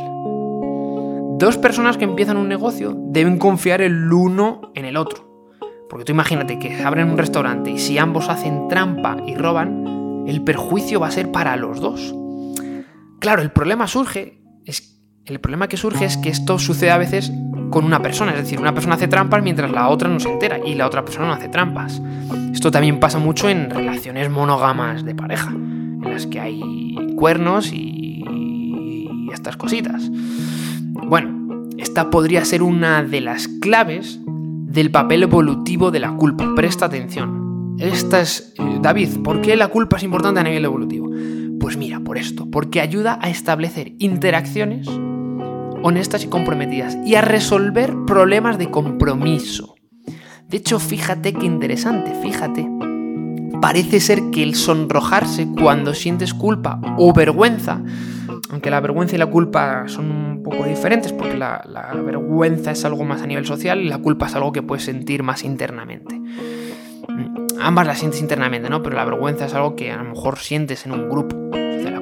Dos 1.38 1.58
personas 1.58 1.98
que 1.98 2.04
empiezan 2.04 2.38
un 2.38 2.50
negocio 2.50 2.94
deben 2.96 3.38
confiar 3.38 3.82
el 3.82 4.12
uno 4.12 4.72
en 4.76 4.86
el 4.86 4.98
otro. 4.98 5.30
Porque 5.90 6.06
tú 6.06 6.12
imagínate 6.12 6.60
que 6.60 6.84
abren 6.84 7.10
un 7.10 7.18
restaurante 7.18 7.72
y 7.72 7.80
si 7.80 7.98
ambos 7.98 8.30
hacen 8.30 8.68
trampa 8.68 9.18
y 9.26 9.36
roban, 9.36 10.26
el 10.28 10.44
perjuicio 10.44 11.00
va 11.00 11.08
a 11.08 11.12
ser 11.12 11.32
para 11.32 11.56
los 11.56 11.80
dos. 11.80 12.14
Claro, 13.20 13.42
el 13.42 13.52
problema 13.52 13.88
surge 13.88 14.39
el 15.26 15.40
problema 15.40 15.68
que 15.68 15.78
surge 15.78 16.06
es 16.06 16.18
que 16.18 16.30
esto 16.30 16.58
sucede 16.58 16.92
a 16.92 16.98
veces 16.98 17.32
con 17.70 17.86
una 17.86 18.02
persona. 18.02 18.32
Es 18.32 18.40
decir, 18.40 18.60
una 18.60 18.74
persona 18.74 18.96
hace 18.96 19.08
trampas 19.08 19.44
mientras 19.44 19.72
la 19.72 19.90
otra 19.90 20.10
no 20.10 20.20
se 20.20 20.30
entera 20.30 20.60
y 20.66 20.76
la 20.76 20.88
otra 20.88 21.06
persona 21.06 21.28
no 21.28 21.34
hace 21.34 21.50
trampas. 21.50 22.02
Esto 22.52 22.72
también 22.72 23.00
pasa 23.00 23.20
mucho 23.20 23.48
en 23.48 23.70
relaciones 23.70 24.30
monógamas 24.30 25.06
de 25.06 25.16
pareja, 25.16 25.52
en 25.52 26.02
las 26.02 26.26
que 26.26 26.40
hay 26.40 26.96
cuernos 27.16 27.72
y 27.72 28.24
estas 29.32 29.56
cositas. 29.56 30.10
Bueno, 31.08 31.68
esta 31.78 32.10
podría 32.10 32.44
ser 32.44 32.64
una 32.64 33.04
de 33.04 33.22
las 33.22 33.48
claves 33.48 34.20
del 34.26 34.92
papel 34.92 35.24
evolutivo 35.24 35.92
de 35.92 36.00
la 36.00 36.12
culpa. 36.14 36.54
Presta 36.56 36.86
atención. 36.86 37.76
Esta 37.80 38.22
es... 38.22 38.54
Eh, 38.58 38.80
David, 38.82 39.22
¿por 39.24 39.42
qué 39.42 39.56
la 39.56 39.70
culpa 39.70 39.98
es 39.98 40.04
importante 40.04 40.40
a 40.40 40.44
nivel 40.44 40.66
evolutivo? 40.66 41.09
Pues 41.70 41.78
mira, 41.78 42.00
por 42.00 42.18
esto, 42.18 42.50
porque 42.50 42.82
ayuda 42.82 43.20
a 43.22 43.30
establecer 43.30 43.94
interacciones 44.00 44.88
honestas 45.84 46.24
y 46.24 46.28
comprometidas 46.28 46.98
y 47.06 47.14
a 47.14 47.22
resolver 47.22 47.94
problemas 48.08 48.58
de 48.58 48.72
compromiso. 48.72 49.76
De 50.48 50.58
hecho, 50.58 50.80
fíjate 50.80 51.32
qué 51.34 51.46
interesante, 51.46 52.12
fíjate. 52.24 52.68
Parece 53.62 54.00
ser 54.00 54.32
que 54.32 54.42
el 54.42 54.56
sonrojarse 54.56 55.48
cuando 55.62 55.94
sientes 55.94 56.34
culpa 56.34 56.82
o 56.98 57.14
vergüenza, 57.14 57.84
aunque 58.50 58.72
la 58.72 58.80
vergüenza 58.80 59.14
y 59.14 59.20
la 59.20 59.28
culpa 59.28 59.88
son 59.88 60.10
un 60.10 60.42
poco 60.42 60.64
diferentes, 60.64 61.14
porque 61.14 61.38
la, 61.38 61.62
vergüenza 62.04 62.72
es 62.72 62.84
algo 62.84 63.04
más 63.04 63.22
a 63.22 63.28
nivel 63.28 63.46
social 63.46 63.80
y 63.80 63.90
la 63.90 64.00
culpa 64.00 64.26
es 64.26 64.34
algo 64.34 64.52
que 64.52 64.64
puedes 64.64 64.86
sentir 64.86 65.22
más 65.22 65.44
internamente. 65.44 66.20
Mm, 67.10 67.48
ambas 67.60 67.86
las 67.86 68.00
sientes 68.00 68.22
internamente, 68.22 68.70
¿no? 68.70 68.82
Pero 68.82 68.96
la 68.96 69.06
vergüenza 69.06 69.46
es 69.46 69.54
algo 69.54 69.76
que 69.76 69.92
a 69.92 69.98
lo 69.98 70.06
mejor 70.06 70.40
sientes 70.40 70.88
en 70.88 70.94
un 70.94 71.10
grupo. 71.10 71.59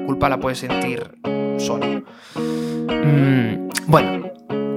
Culpa 0.08 0.30
la 0.30 0.40
puedes 0.40 0.56
sentir 0.56 1.02
solo. 1.58 1.84
Mm, 2.34 3.68
bueno, 3.88 4.30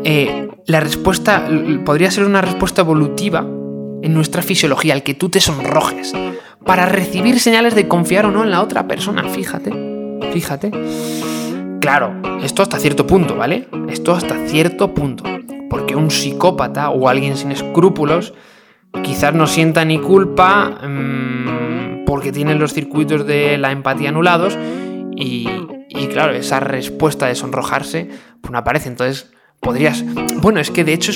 eh, 0.03 0.50
la 0.65 0.81
respuesta 0.81 1.47
podría 1.85 2.11
ser 2.11 2.25
una 2.25 2.41
respuesta 2.41 2.81
evolutiva 2.81 3.39
en 3.39 4.13
nuestra 4.13 4.41
fisiología, 4.41 4.93
al 4.93 5.03
que 5.03 5.13
tú 5.13 5.29
te 5.29 5.39
sonrojes, 5.39 6.11
para 6.65 6.85
recibir 6.85 7.39
señales 7.39 7.75
de 7.75 7.88
confiar 7.88 8.25
o 8.25 8.31
no 8.31 8.43
en 8.43 8.51
la 8.51 8.61
otra 8.61 8.89
persona, 8.89 9.23
fíjate, 9.29 9.71
fíjate. 10.33 10.69
Claro, 11.79 12.13
esto 12.43 12.61
hasta 12.61 12.77
cierto 12.77 13.07
punto, 13.07 13.38
¿vale? 13.38 13.69
Esto 13.88 14.11
hasta 14.11 14.35
cierto 14.47 14.93
punto. 14.93 15.23
Porque 15.69 15.95
un 15.95 16.11
psicópata 16.11 16.89
o 16.89 17.07
alguien 17.07 17.38
sin 17.38 17.53
escrúpulos 17.53 18.33
quizás 19.01 19.33
no 19.33 19.47
sienta 19.47 19.85
ni 19.85 19.97
culpa 19.97 20.77
mmm, 20.85 22.03
porque 22.05 22.33
tiene 22.33 22.55
los 22.55 22.73
circuitos 22.73 23.25
de 23.25 23.57
la 23.57 23.71
empatía 23.71 24.09
anulados 24.09 24.57
y, 25.23 26.07
claro, 26.07 26.33
esa 26.33 26.59
respuesta 26.59 27.27
de 27.27 27.35
sonrojarse 27.35 28.09
pues 28.41 28.51
no 28.51 28.57
aparece. 28.57 28.89
Entonces 28.89 29.31
podrías... 29.59 30.03
Bueno, 30.41 30.59
es 30.59 30.71
que 30.71 30.83
de 30.83 30.93
hecho 30.93 31.11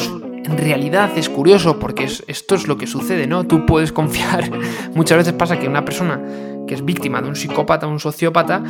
en 0.45 0.57
realidad 0.57 1.12
es 1.17 1.29
curioso 1.29 1.79
porque 1.79 2.03
esto 2.03 2.55
es 2.55 2.67
lo 2.67 2.77
que 2.77 2.85
sucede, 2.85 3.25
¿no? 3.25 3.45
Tú 3.45 3.65
puedes 3.65 3.91
confiar. 3.91 4.51
Muchas 4.93 5.17
veces 5.17 5.33
pasa 5.33 5.59
que 5.59 5.67
una 5.67 5.83
persona 5.83 6.21
que 6.67 6.75
es 6.75 6.85
víctima 6.85 7.21
de 7.21 7.29
un 7.29 7.35
psicópata, 7.35 7.88
un 7.88 8.00
sociópata, 8.00 8.63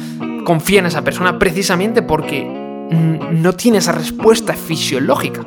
confía 0.46 0.80
en 0.80 0.86
esa 0.86 1.04
persona 1.04 1.38
precisamente 1.38 2.02
porque 2.02 2.44
no 2.46 3.54
tiene 3.54 3.80
esa 3.80 3.92
respuesta 3.92 4.54
fisiológica. 4.54 5.46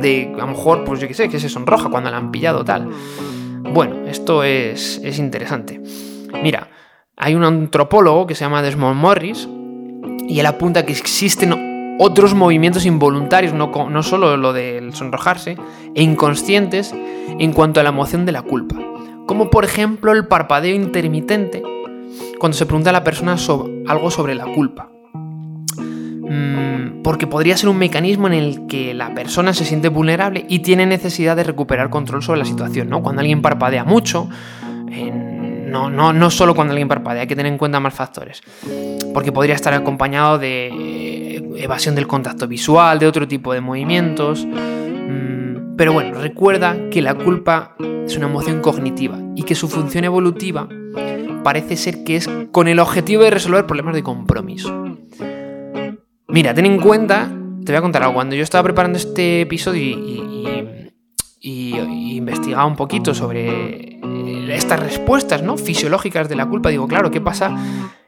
De 0.00 0.32
a 0.34 0.38
lo 0.38 0.46
mejor, 0.48 0.84
pues 0.84 1.00
yo 1.00 1.06
qué 1.06 1.14
sé, 1.14 1.28
que 1.28 1.38
se 1.38 1.48
sonroja 1.48 1.90
cuando 1.90 2.10
la 2.10 2.16
han 2.16 2.30
pillado 2.30 2.64
tal. 2.64 2.88
Bueno, 3.72 4.06
esto 4.06 4.42
es, 4.42 5.00
es 5.04 5.18
interesante. 5.18 5.80
Mira, 6.42 6.68
hay 7.20 7.34
un 7.34 7.44
antropólogo 7.44 8.26
que 8.26 8.34
se 8.34 8.44
llama 8.44 8.62
Desmond 8.62 8.98
Morris 8.98 9.46
y 10.26 10.40
él 10.40 10.46
apunta 10.46 10.86
que 10.86 10.92
existen 10.92 11.96
otros 11.98 12.34
movimientos 12.34 12.86
involuntarios, 12.86 13.52
no, 13.52 13.70
no 13.90 14.02
solo 14.02 14.38
lo 14.38 14.54
del 14.54 14.94
sonrojarse, 14.94 15.58
e 15.94 16.02
inconscientes 16.02 16.94
en 17.38 17.52
cuanto 17.52 17.78
a 17.78 17.82
la 17.82 17.90
emoción 17.90 18.24
de 18.24 18.32
la 18.32 18.40
culpa. 18.40 18.76
Como 19.26 19.50
por 19.50 19.66
ejemplo 19.66 20.12
el 20.12 20.26
parpadeo 20.28 20.74
intermitente 20.74 21.62
cuando 22.38 22.56
se 22.56 22.64
pregunta 22.64 22.88
a 22.88 22.94
la 22.94 23.04
persona 23.04 23.36
algo 23.86 24.10
sobre 24.10 24.34
la 24.34 24.46
culpa. 24.46 24.90
Mm, 25.76 27.02
porque 27.02 27.26
podría 27.26 27.56
ser 27.58 27.68
un 27.68 27.76
mecanismo 27.76 28.28
en 28.28 28.32
el 28.32 28.66
que 28.66 28.94
la 28.94 29.14
persona 29.14 29.52
se 29.52 29.66
siente 29.66 29.88
vulnerable 29.88 30.46
y 30.48 30.60
tiene 30.60 30.86
necesidad 30.86 31.36
de 31.36 31.44
recuperar 31.44 31.90
control 31.90 32.22
sobre 32.22 32.38
la 32.38 32.46
situación. 32.46 32.88
¿no? 32.88 33.02
Cuando 33.02 33.20
alguien 33.20 33.42
parpadea 33.42 33.84
mucho, 33.84 34.26
en 34.90 35.39
no, 35.70 35.88
no, 35.88 36.12
no 36.12 36.30
solo 36.30 36.54
cuando 36.54 36.72
alguien 36.72 36.88
parpadea, 36.88 37.22
hay 37.22 37.28
que 37.28 37.36
tener 37.36 37.52
en 37.52 37.58
cuenta 37.58 37.80
más 37.80 37.94
factores. 37.94 38.42
Porque 39.14 39.32
podría 39.32 39.54
estar 39.54 39.72
acompañado 39.72 40.38
de 40.38 40.68
eh, 40.68 41.42
evasión 41.56 41.94
del 41.94 42.06
contacto 42.06 42.46
visual, 42.46 42.98
de 42.98 43.06
otro 43.06 43.26
tipo 43.26 43.52
de 43.52 43.60
movimientos. 43.60 44.44
Mm, 44.46 45.76
pero 45.76 45.92
bueno, 45.92 46.20
recuerda 46.20 46.76
que 46.90 47.00
la 47.00 47.14
culpa 47.14 47.76
es 47.78 48.16
una 48.16 48.26
emoción 48.26 48.60
cognitiva 48.60 49.18
y 49.36 49.44
que 49.44 49.54
su 49.54 49.68
función 49.68 50.04
evolutiva 50.04 50.68
parece 51.42 51.76
ser 51.76 52.04
que 52.04 52.16
es 52.16 52.28
con 52.52 52.68
el 52.68 52.78
objetivo 52.78 53.22
de 53.22 53.30
resolver 53.30 53.66
problemas 53.66 53.94
de 53.94 54.02
compromiso. 54.02 54.98
Mira, 56.28 56.54
ten 56.54 56.66
en 56.66 56.78
cuenta, 56.80 57.30
te 57.64 57.72
voy 57.72 57.78
a 57.78 57.82
contar 57.82 58.02
algo. 58.02 58.14
Cuando 58.14 58.36
yo 58.36 58.42
estaba 58.42 58.62
preparando 58.62 58.98
este 58.98 59.42
episodio 59.42 59.82
y, 59.82 60.84
y, 61.40 61.78
y 61.78 62.16
investigaba 62.16 62.66
un 62.66 62.76
poquito 62.76 63.14
sobre 63.14 63.99
estas 64.50 64.80
respuestas 64.80 65.42
¿no? 65.42 65.56
fisiológicas 65.56 66.28
de 66.28 66.36
la 66.36 66.46
culpa, 66.46 66.70
digo, 66.70 66.88
claro, 66.88 67.10
¿qué 67.10 67.20
pasa 67.20 67.56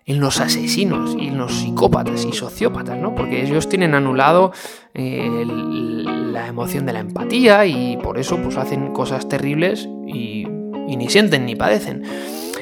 en 0.05 0.21
los 0.21 0.41
asesinos 0.41 1.17
y 1.19 1.29
en 1.29 1.39
los 1.39 1.53
psicópatas 1.53 2.25
y 2.25 2.33
sociópatas? 2.33 2.99
¿no? 2.99 3.15
Porque 3.15 3.43
ellos 3.43 3.69
tienen 3.69 3.95
anulado 3.95 4.53
eh, 4.95 5.45
la 5.47 6.47
emoción 6.47 6.87
de 6.87 6.93
la 6.93 7.01
empatía 7.01 7.67
y 7.67 7.97
por 7.99 8.19
eso 8.19 8.37
pues, 8.39 8.57
hacen 8.57 8.93
cosas 8.93 9.29
terribles 9.29 9.89
y, 10.07 10.47
ni 10.47 11.09
sienten 11.09 11.47
ni 11.47 11.57
padecen. 11.57 12.03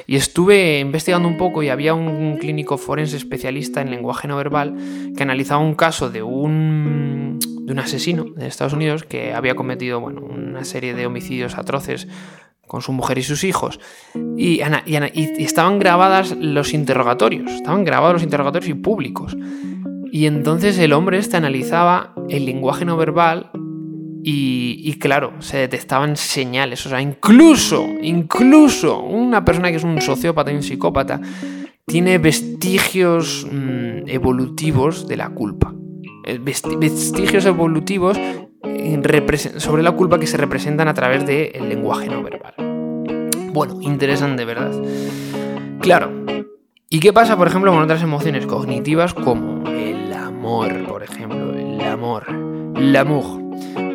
Y 0.07 0.16
estuve 0.16 0.80
investigando 0.80 1.28
un 1.28 1.37
poco 1.37 1.62
y 1.62 1.69
había 1.69 1.95
un 1.95 2.37
clínico 2.38 2.78
forense 2.78 3.16
especialista 3.16 3.80
en 3.80 3.90
lenguaje 3.90 4.26
no 4.28 4.37
verbal 4.37 4.76
que 5.16 5.23
analizaba 5.23 5.61
un 5.61 5.75
caso 5.75 6.11
de 6.11 6.23
un, 6.23 7.38
de 7.62 7.73
un 7.73 7.78
asesino 7.78 8.25
de 8.37 8.49
Estados 8.49 8.73
Unidos 8.73 9.04
que 9.04 9.35
había 9.35 9.54
cometido 9.54 10.00
bueno, 10.00 10.23
una 10.23 10.64
serie 10.64 10.95
de 10.95 11.07
homicidios 11.07 11.57
atroces 11.57 12.09
con 12.70 12.82
su 12.82 12.92
mujer 12.92 13.18
y 13.18 13.24
sus 13.24 13.42
hijos. 13.42 13.80
Y, 14.36 14.60
estaban 15.38 15.80
grabadas 15.80 16.36
los 16.38 16.72
interrogatorios, 16.72 17.50
estaban 17.50 17.82
grabados 17.82 18.14
los 18.14 18.22
interrogatorios 18.22 18.70
y 18.70 18.74
públicos. 18.74 19.36
Y 20.12 20.26
entonces 20.26 20.78
el 20.78 20.92
hombre 20.92 21.18
este 21.18 21.36
analizaba 21.36 22.14
el 22.28 22.46
lenguaje 22.46 22.84
no 22.84 22.96
verbal 22.96 23.50
y, 24.22 24.92
claro, 25.00 25.32
se 25.40 25.56
detectaban 25.56 26.16
señales. 26.16 26.86
O 26.86 26.90
sea, 26.90 27.02
incluso, 27.02 27.88
incluso 28.02 29.00
una 29.00 29.44
persona 29.44 29.70
que 29.70 29.78
es 29.78 29.84
un 29.84 30.00
sociópata 30.00 30.52
y 30.52 30.54
un 30.54 30.62
psicópata 30.62 31.20
tiene 31.84 32.18
vestigios 32.18 33.48
mm, 33.50 34.06
evolutivos 34.06 35.08
de 35.08 35.16
la 35.16 35.30
culpa. 35.30 35.74
Eh, 36.24 36.38
vestigios 36.38 37.46
evolutivos 37.46 38.16
sobre 39.57 39.83
la 39.83 39.93
culpa 39.93 40.19
que 40.19 40.26
se 40.26 40.37
representan 40.37 40.88
a 40.88 40.95
través 40.95 41.26
del 41.26 41.69
lenguaje 41.69 42.09
no 42.09 42.23
verbal. 42.23 42.55
Bueno, 43.52 43.81
interesante, 43.81 44.45
¿verdad? 44.45 44.73
Claro. 45.81 46.11
¿Y 46.88 47.00
qué 47.00 47.12
pasa, 47.12 47.37
por 47.37 47.47
ejemplo, 47.47 47.73
con 47.73 47.83
otras 47.83 48.02
emociones 48.02 48.47
cognitivas 48.47 49.14
como 49.14 49.69
el 49.69 50.12
amor, 50.12 50.85
por 50.87 51.02
ejemplo? 51.02 51.55
El 51.55 51.81
amor. 51.83 52.25
El 52.76 52.97
amor. 52.97 53.25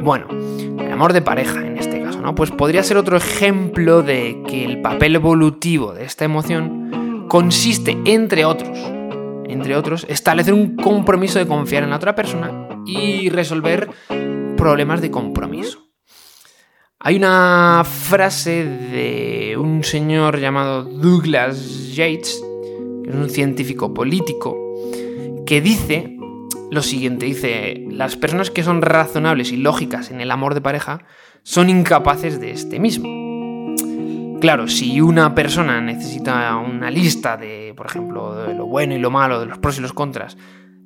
Bueno, 0.02 0.28
el 0.30 0.92
amor 0.92 1.14
de 1.14 1.22
pareja 1.22 1.60
en 1.60 1.78
este 1.78 2.02
caso, 2.02 2.22
¿no? 2.22 2.36
Pues 2.36 2.52
podría 2.52 2.84
ser 2.84 2.98
otro 2.98 3.18
ejemplo 3.18 4.02
de 4.02 4.42
que 4.48 4.66
el 4.66 4.82
papel 4.82 5.16
evolutivo 5.16 5.94
de 5.94 6.06
esta 6.06 6.26
emoción 6.26 7.26
consiste, 7.28 7.98
entre 8.06 8.46
otros, 8.46 8.78
entre 9.48 9.76
otros, 9.76 10.06
establecer 10.10 10.54
un 10.54 10.76
compromiso 10.76 11.40
de 11.40 11.48
confiar 11.48 11.84
en 11.84 11.90
la 11.90 11.98
otra 11.98 12.16
persona 12.16 12.68
y 12.86 13.30
resolver 13.30 13.90
problemas 14.66 15.00
de 15.00 15.12
compromiso. 15.12 15.92
Hay 16.98 17.18
una 17.18 17.84
frase 17.86 18.66
de 18.66 19.56
un 19.60 19.84
señor 19.84 20.40
llamado 20.40 20.82
Douglas 20.86 21.94
Yates, 21.94 22.42
que 23.04 23.12
es 23.12 23.16
un 23.16 23.30
científico 23.30 23.94
político, 23.94 24.58
que 25.46 25.62
dice 25.62 26.18
lo 26.72 26.82
siguiente, 26.82 27.28
dice, 27.28 27.86
las 27.92 28.16
personas 28.16 28.50
que 28.50 28.64
son 28.64 28.82
razonables 28.82 29.52
y 29.52 29.58
lógicas 29.58 30.10
en 30.10 30.20
el 30.20 30.32
amor 30.32 30.56
de 30.56 30.62
pareja 30.62 31.06
son 31.44 31.70
incapaces 31.70 32.40
de 32.40 32.50
este 32.50 32.80
mismo. 32.80 33.08
Claro, 34.42 34.68
si 34.68 35.00
una 35.00 35.36
persona 35.36 35.80
necesita 35.80 36.56
una 36.56 36.90
lista 36.90 37.38
de, 37.38 37.76
por 37.78 37.86
ejemplo, 37.86 38.34
de 38.34 38.56
lo 38.56 38.66
bueno 38.66 38.96
y 38.96 38.98
lo 38.98 39.12
malo, 39.12 39.40
de 39.40 39.46
los 39.46 39.60
pros 39.60 39.78
y 39.78 39.82
los 39.82 39.94
contras, 39.94 40.38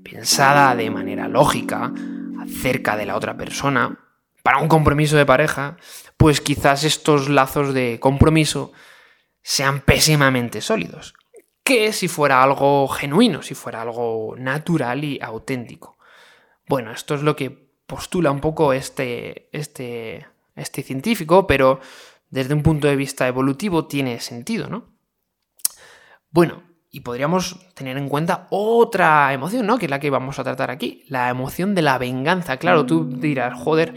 pensada 0.03 0.75
de 0.75 0.89
manera 0.89 1.29
lógica, 1.29 1.93
cerca 2.49 2.97
de 2.97 3.05
la 3.05 3.15
otra 3.15 3.37
persona, 3.37 3.99
para 4.43 4.59
un 4.59 4.67
compromiso 4.67 5.17
de 5.17 5.25
pareja, 5.25 5.77
pues 6.17 6.41
quizás 6.41 6.83
estos 6.83 7.29
lazos 7.29 7.73
de 7.73 7.99
compromiso 7.99 8.71
sean 9.41 9.81
pésimamente 9.81 10.61
sólidos. 10.61 11.13
Que 11.63 11.93
si 11.93 12.07
fuera 12.07 12.41
algo 12.41 12.87
genuino, 12.87 13.41
si 13.41 13.53
fuera 13.53 13.81
algo 13.81 14.35
natural 14.37 15.03
y 15.03 15.19
auténtico. 15.21 15.97
Bueno, 16.67 16.91
esto 16.91 17.15
es 17.15 17.21
lo 17.21 17.35
que 17.35 17.69
postula 17.85 18.31
un 18.31 18.39
poco 18.39 18.73
este, 18.73 19.49
este, 19.51 20.27
este 20.55 20.83
científico, 20.83 21.47
pero 21.47 21.79
desde 22.29 22.53
un 22.53 22.63
punto 22.63 22.87
de 22.87 22.95
vista 22.95 23.27
evolutivo 23.27 23.87
tiene 23.87 24.19
sentido, 24.19 24.69
¿no? 24.69 24.93
Bueno, 26.31 26.63
y 26.91 27.01
podríamos 27.01 27.59
tener 27.75 27.97
en 27.97 28.09
cuenta 28.09 28.47
otra 28.49 29.31
emoción, 29.33 29.67
¿no? 29.67 29.77
Que 29.77 29.85
es 29.85 29.91
la 29.91 29.99
que 29.99 30.09
vamos 30.09 30.39
a 30.39 30.43
tratar 30.43 30.71
aquí, 30.71 31.03
la 31.07 31.29
emoción 31.29 31.75
de 31.75 31.83
la 31.83 31.97
venganza. 31.97 32.57
Claro, 32.57 32.85
tú 32.85 33.05
dirás, 33.05 33.53
joder, 33.59 33.93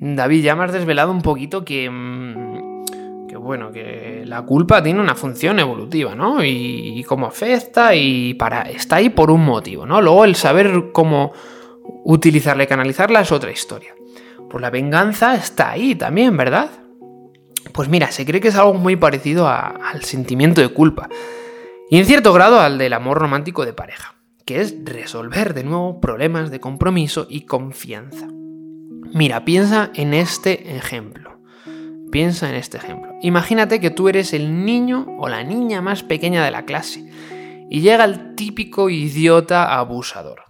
David, 0.00 0.42
ya 0.42 0.56
me 0.56 0.64
has 0.64 0.72
desvelado 0.72 1.12
un 1.12 1.22
poquito 1.22 1.64
que, 1.64 1.88
mm, 1.88 3.28
que 3.28 3.36
bueno, 3.36 3.70
que 3.70 4.24
la 4.26 4.42
culpa 4.42 4.82
tiene 4.82 5.00
una 5.00 5.14
función 5.14 5.60
evolutiva, 5.60 6.16
¿no? 6.16 6.42
Y, 6.42 7.04
cómo 7.06 7.26
afecta 7.26 7.94
y 7.94 8.34
para 8.34 8.62
está 8.62 8.96
ahí 8.96 9.10
por 9.10 9.30
un 9.30 9.44
motivo, 9.44 9.86
¿no? 9.86 10.00
Luego 10.00 10.24
el 10.24 10.34
saber 10.34 10.90
cómo 10.92 11.32
utilizarla 12.04 12.64
y 12.64 12.66
canalizarla 12.66 13.20
es 13.20 13.30
otra 13.30 13.50
historia. 13.50 13.94
Pues 14.50 14.62
la 14.62 14.70
venganza 14.70 15.34
está 15.34 15.70
ahí 15.70 15.94
también, 15.94 16.36
¿verdad? 16.36 16.70
Pues 17.72 17.88
mira, 17.88 18.10
se 18.10 18.24
cree 18.24 18.40
que 18.40 18.48
es 18.48 18.56
algo 18.56 18.74
muy 18.74 18.96
parecido 18.96 19.48
al 19.48 20.02
sentimiento 20.02 20.60
de 20.60 20.68
culpa 20.68 21.08
y 21.92 21.98
en 21.98 22.06
cierto 22.06 22.32
grado 22.32 22.58
al 22.58 22.78
del 22.78 22.94
amor 22.94 23.18
romántico 23.18 23.66
de 23.66 23.74
pareja, 23.74 24.14
que 24.46 24.62
es 24.62 24.74
resolver 24.82 25.52
de 25.52 25.62
nuevo 25.62 26.00
problemas 26.00 26.50
de 26.50 26.58
compromiso 26.58 27.26
y 27.28 27.42
confianza. 27.42 28.28
Mira, 29.12 29.44
piensa 29.44 29.90
en 29.94 30.14
este 30.14 30.74
ejemplo. 30.74 31.38
Piensa 32.10 32.48
en 32.48 32.54
este 32.54 32.78
ejemplo. 32.78 33.12
Imagínate 33.20 33.78
que 33.78 33.90
tú 33.90 34.08
eres 34.08 34.32
el 34.32 34.64
niño 34.64 35.06
o 35.18 35.28
la 35.28 35.44
niña 35.44 35.82
más 35.82 36.02
pequeña 36.02 36.42
de 36.42 36.50
la 36.50 36.64
clase 36.64 37.12
y 37.68 37.82
llega 37.82 38.06
el 38.06 38.36
típico 38.36 38.88
idiota 38.88 39.78
abusador, 39.78 40.44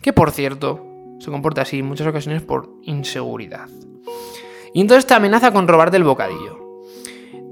que 0.00 0.14
por 0.14 0.30
cierto 0.30 0.82
se 1.20 1.30
comporta 1.30 1.60
así 1.60 1.80
en 1.80 1.84
muchas 1.84 2.06
ocasiones 2.06 2.40
por 2.40 2.70
inseguridad. 2.84 3.68
Y 4.72 4.80
entonces 4.80 5.04
te 5.04 5.12
amenaza 5.12 5.52
con 5.52 5.68
robarte 5.68 5.98
el 5.98 6.04
bocadillo. 6.04 6.65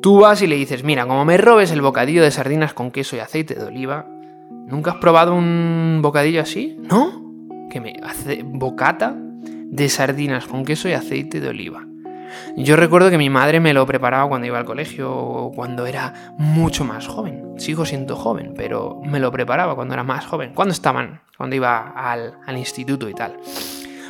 Tú 0.05 0.21
vas 0.21 0.43
y 0.43 0.47
le 0.47 0.57
dices, 0.57 0.85
mira, 0.85 1.07
como 1.07 1.25
me 1.25 1.39
robes 1.39 1.73
el 1.73 1.81
bocadillo 1.81 2.23
de 2.23 2.31
sardinas 2.31 2.75
con 2.75 2.91
queso 2.91 3.17
y 3.17 3.21
aceite 3.21 3.55
de 3.55 3.65
oliva, 3.65 4.05
¿nunca 4.51 4.91
has 4.91 4.97
probado 4.99 5.35
un 5.35 6.01
bocadillo 6.03 6.43
así? 6.43 6.77
¿No? 6.79 7.23
Que 7.71 7.81
me 7.81 7.95
hace 8.03 8.43
bocata 8.45 9.17
de 9.17 9.89
sardinas 9.89 10.45
con 10.45 10.67
queso 10.67 10.91
y 10.91 10.93
aceite 10.93 11.41
de 11.41 11.49
oliva. 11.49 11.87
Yo 12.55 12.77
recuerdo 12.77 13.09
que 13.09 13.17
mi 13.17 13.31
madre 13.31 13.61
me 13.61 13.73
lo 13.73 13.87
preparaba 13.87 14.29
cuando 14.29 14.47
iba 14.47 14.59
al 14.59 14.67
colegio, 14.67 15.51
cuando 15.55 15.87
era 15.87 16.35
mucho 16.37 16.85
más 16.85 17.07
joven. 17.07 17.55
Sigo 17.57 17.87
siendo 17.87 18.15
joven, 18.15 18.53
pero 18.55 19.01
me 19.07 19.21
lo 19.21 19.33
preparaba 19.33 19.75
cuando 19.75 19.95
era 19.95 20.05
más 20.05 20.27
joven. 20.27 20.53
Cuando 20.55 20.73
estaban, 20.73 21.23
cuando 21.39 21.57
iba 21.57 21.95
al, 21.97 22.41
al 22.47 22.59
instituto 22.59 23.09
y 23.09 23.15
tal. 23.15 23.39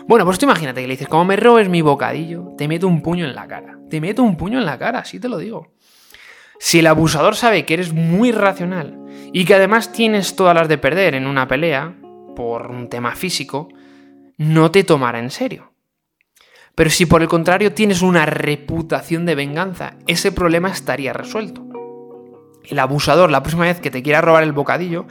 Bueno, 0.09 0.25
pues 0.25 0.41
tú 0.41 0.47
imagínate 0.47 0.81
que 0.81 0.89
le 0.89 0.95
dices, 0.95 1.07
como 1.07 1.25
me 1.25 1.37
robes 1.37 1.69
mi 1.69 1.83
bocadillo, 1.83 2.53
te 2.59 2.67
meto 2.67 2.89
un 2.89 3.01
puño 3.01 3.27
en 3.27 3.37
la 3.37 3.47
cara. 3.47 3.79
Te 3.89 4.01
meto 4.01 4.25
un 4.25 4.37
puño 4.37 4.59
en 4.59 4.67
la 4.67 4.77
cara, 4.77 4.99
así 4.99 5.21
te 5.21 5.29
lo 5.29 5.39
digo. 5.39 5.74
Si 6.59 6.79
el 6.79 6.87
abusador 6.87 7.37
sabe 7.37 7.67
que 7.67 7.75
eres 7.75 7.93
muy 7.93 8.33
racional 8.33 8.99
y 9.33 9.45
que 9.45 9.55
además 9.55 9.93
tienes 9.93 10.37
todas 10.37 10.55
las 10.55 10.69
de 10.69 10.79
perder 10.79 11.15
en 11.15 11.27
una 11.27 11.49
pelea, 11.49 11.97
por 12.35 12.71
un 12.71 12.89
tema 12.89 13.15
físico, 13.15 13.69
no 14.37 14.71
te 14.71 14.85
tomará 14.85 15.19
en 15.19 15.31
serio. 15.31 15.73
Pero 16.75 16.91
si 16.91 17.07
por 17.07 17.23
el 17.23 17.29
contrario 17.29 17.73
tienes 17.73 18.03
una 18.03 18.27
reputación 18.27 19.27
de 19.27 19.37
venganza, 19.37 19.97
ese 20.07 20.33
problema 20.33 20.71
estaría 20.71 21.13
resuelto. 21.13 21.65
El 22.65 22.79
abusador, 22.79 23.31
la 23.31 23.43
próxima 23.43 23.65
vez 23.65 23.81
que 23.81 23.91
te 23.91 24.03
quiera 24.03 24.21
robar 24.21 24.43
el 24.43 24.53
bocadillo, 24.53 25.07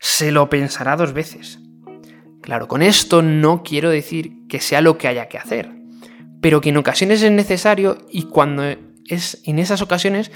se 0.00 0.32
lo 0.32 0.48
pensará 0.48 0.96
dos 0.96 1.12
veces. 1.12 1.60
Claro, 2.42 2.68
con 2.68 2.82
esto 2.82 3.22
no 3.22 3.62
quiero 3.62 3.90
decir 3.90 4.46
que 4.48 4.60
sea 4.60 4.80
lo 4.80 4.98
que 4.98 5.08
haya 5.08 5.28
que 5.28 5.38
hacer, 5.38 5.70
pero 6.40 6.60
que 6.60 6.70
en 6.70 6.76
ocasiones 6.76 7.22
es 7.22 7.30
necesario 7.30 7.98
y 8.10 8.24
cuando 8.24 8.64
es 9.08 9.40
en 9.44 9.58
esas 9.58 9.82
ocasiones 9.82 10.32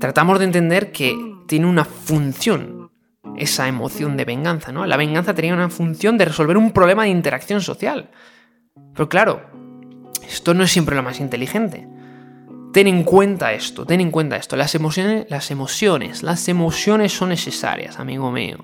tratamos 0.00 0.38
de 0.38 0.46
entender 0.46 0.90
que 0.90 1.16
tiene 1.46 1.66
una 1.66 1.84
función 1.84 2.90
esa 3.36 3.68
emoción 3.68 4.16
de 4.16 4.24
venganza, 4.24 4.72
¿no? 4.72 4.86
La 4.86 4.96
venganza 4.96 5.34
tenía 5.34 5.54
una 5.54 5.70
función 5.70 6.18
de 6.18 6.26
resolver 6.26 6.56
un 6.56 6.72
problema 6.72 7.04
de 7.04 7.10
interacción 7.10 7.60
social. 7.60 8.10
Pero 8.92 9.08
claro, 9.08 9.42
esto 10.26 10.54
no 10.54 10.64
es 10.64 10.72
siempre 10.72 10.96
lo 10.96 11.02
más 11.02 11.20
inteligente. 11.20 11.86
Ten 12.72 12.86
en 12.86 13.02
cuenta 13.02 13.52
esto, 13.52 13.84
ten 13.84 14.00
en 14.00 14.10
cuenta 14.10 14.36
esto. 14.36 14.56
Las 14.56 14.74
emociones, 14.74 15.26
las 15.28 15.50
emociones, 15.50 16.22
las 16.22 16.48
emociones 16.48 17.12
son 17.12 17.30
necesarias, 17.30 17.98
amigo 17.98 18.30
mío. 18.30 18.58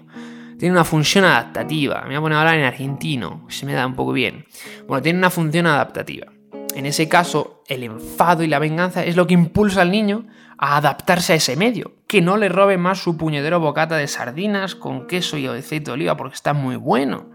Tiene 0.58 0.72
una 0.72 0.84
función 0.84 1.24
adaptativa. 1.24 2.02
Me 2.02 2.08
voy 2.08 2.16
a 2.16 2.20
poner 2.20 2.38
a 2.38 2.40
hablar 2.42 2.58
en 2.58 2.64
argentino, 2.64 3.46
se 3.48 3.66
me 3.66 3.74
da 3.74 3.86
un 3.86 3.94
poco 3.94 4.12
bien. 4.12 4.46
Bueno, 4.86 5.02
tiene 5.02 5.18
una 5.18 5.30
función 5.30 5.66
adaptativa. 5.66 6.32
En 6.74 6.86
ese 6.86 7.08
caso, 7.08 7.62
el 7.68 7.82
enfado 7.82 8.42
y 8.42 8.48
la 8.48 8.58
venganza 8.58 9.04
es 9.04 9.16
lo 9.16 9.26
que 9.26 9.34
impulsa 9.34 9.82
al 9.82 9.90
niño 9.90 10.26
a 10.58 10.76
adaptarse 10.76 11.32
a 11.32 11.36
ese 11.36 11.56
medio, 11.56 11.92
que 12.06 12.22
no 12.22 12.36
le 12.36 12.48
robe 12.48 12.78
más 12.78 12.98
su 12.98 13.16
puñedero 13.16 13.60
bocata 13.60 13.96
de 13.96 14.08
sardinas 14.08 14.74
con 14.74 15.06
queso 15.06 15.36
y 15.36 15.46
aceite 15.46 15.86
de 15.86 15.92
oliva 15.92 16.16
porque 16.16 16.34
está 16.34 16.52
muy 16.52 16.76
bueno. 16.76 17.30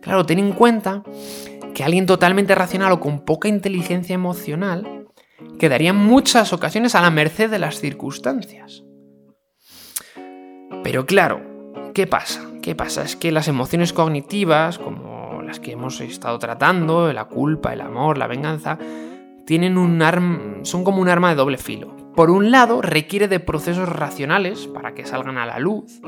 Claro, 0.00 0.26
ten 0.26 0.38
en 0.38 0.52
cuenta 0.52 1.02
que 1.74 1.84
alguien 1.84 2.06
totalmente 2.06 2.54
racional 2.54 2.92
o 2.92 3.00
con 3.00 3.24
poca 3.24 3.48
inteligencia 3.48 4.14
emocional 4.14 5.08
quedaría 5.58 5.90
en 5.90 5.96
muchas 5.96 6.52
ocasiones 6.52 6.94
a 6.94 7.00
la 7.00 7.10
merced 7.10 7.50
de 7.50 7.58
las 7.58 7.80
circunstancias. 7.80 8.84
Pero 10.82 11.06
claro, 11.06 11.40
¿qué 11.94 12.06
pasa? 12.06 12.42
¿Qué 12.62 12.74
pasa? 12.74 13.02
Es 13.02 13.16
que 13.16 13.32
las 13.32 13.48
emociones 13.48 13.92
cognitivas, 13.92 14.78
como 14.78 15.42
las 15.42 15.60
que 15.60 15.72
hemos 15.72 16.00
estado 16.00 16.38
tratando, 16.38 17.12
la 17.12 17.26
culpa, 17.26 17.72
el 17.72 17.80
amor, 17.80 18.18
la 18.18 18.26
venganza, 18.26 18.78
tienen 19.46 19.76
un 19.76 20.02
son 20.62 20.84
como 20.84 21.00
un 21.00 21.08
arma 21.08 21.30
de 21.30 21.36
doble 21.36 21.58
filo. 21.58 22.03
Por 22.14 22.30
un 22.30 22.50
lado, 22.50 22.80
requiere 22.80 23.26
de 23.26 23.40
procesos 23.40 23.88
racionales 23.88 24.66
para 24.68 24.94
que 24.94 25.04
salgan 25.04 25.36
a 25.36 25.46
la 25.46 25.58
luz, 25.58 26.00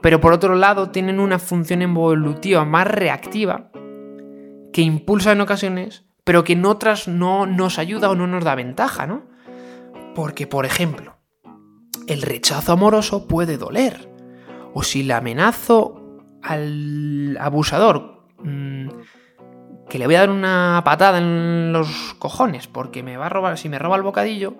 pero 0.00 0.20
por 0.20 0.32
otro 0.32 0.54
lado 0.54 0.90
tienen 0.90 1.20
una 1.20 1.38
función 1.38 1.82
evolutiva 1.82 2.64
más 2.64 2.86
reactiva 2.86 3.70
que 4.72 4.82
impulsa 4.82 5.32
en 5.32 5.40
ocasiones, 5.40 6.04
pero 6.24 6.42
que 6.44 6.54
en 6.54 6.64
otras 6.64 7.06
no 7.06 7.46
nos 7.46 7.78
ayuda 7.78 8.10
o 8.10 8.14
no 8.14 8.26
nos 8.26 8.44
da 8.44 8.54
ventaja, 8.54 9.06
¿no? 9.06 9.24
Porque, 10.14 10.46
por 10.46 10.64
ejemplo, 10.64 11.16
el 12.06 12.22
rechazo 12.22 12.72
amoroso 12.72 13.26
puede 13.26 13.58
doler, 13.58 14.08
o 14.72 14.82
si 14.82 15.02
le 15.02 15.14
amenazo 15.14 16.22
al 16.42 17.36
abusador 17.40 18.22
mm, 18.42 18.88
que 19.88 19.98
le 19.98 20.06
voy 20.06 20.14
a 20.14 20.20
dar 20.20 20.30
una 20.30 20.80
patada 20.84 21.18
en 21.18 21.72
los 21.72 22.14
cojones 22.18 22.66
porque 22.66 23.02
me 23.02 23.16
va 23.16 23.26
a 23.26 23.30
robar, 23.30 23.58
si 23.58 23.68
me 23.68 23.78
roba 23.78 23.96
el 23.96 24.02
bocadillo, 24.02 24.54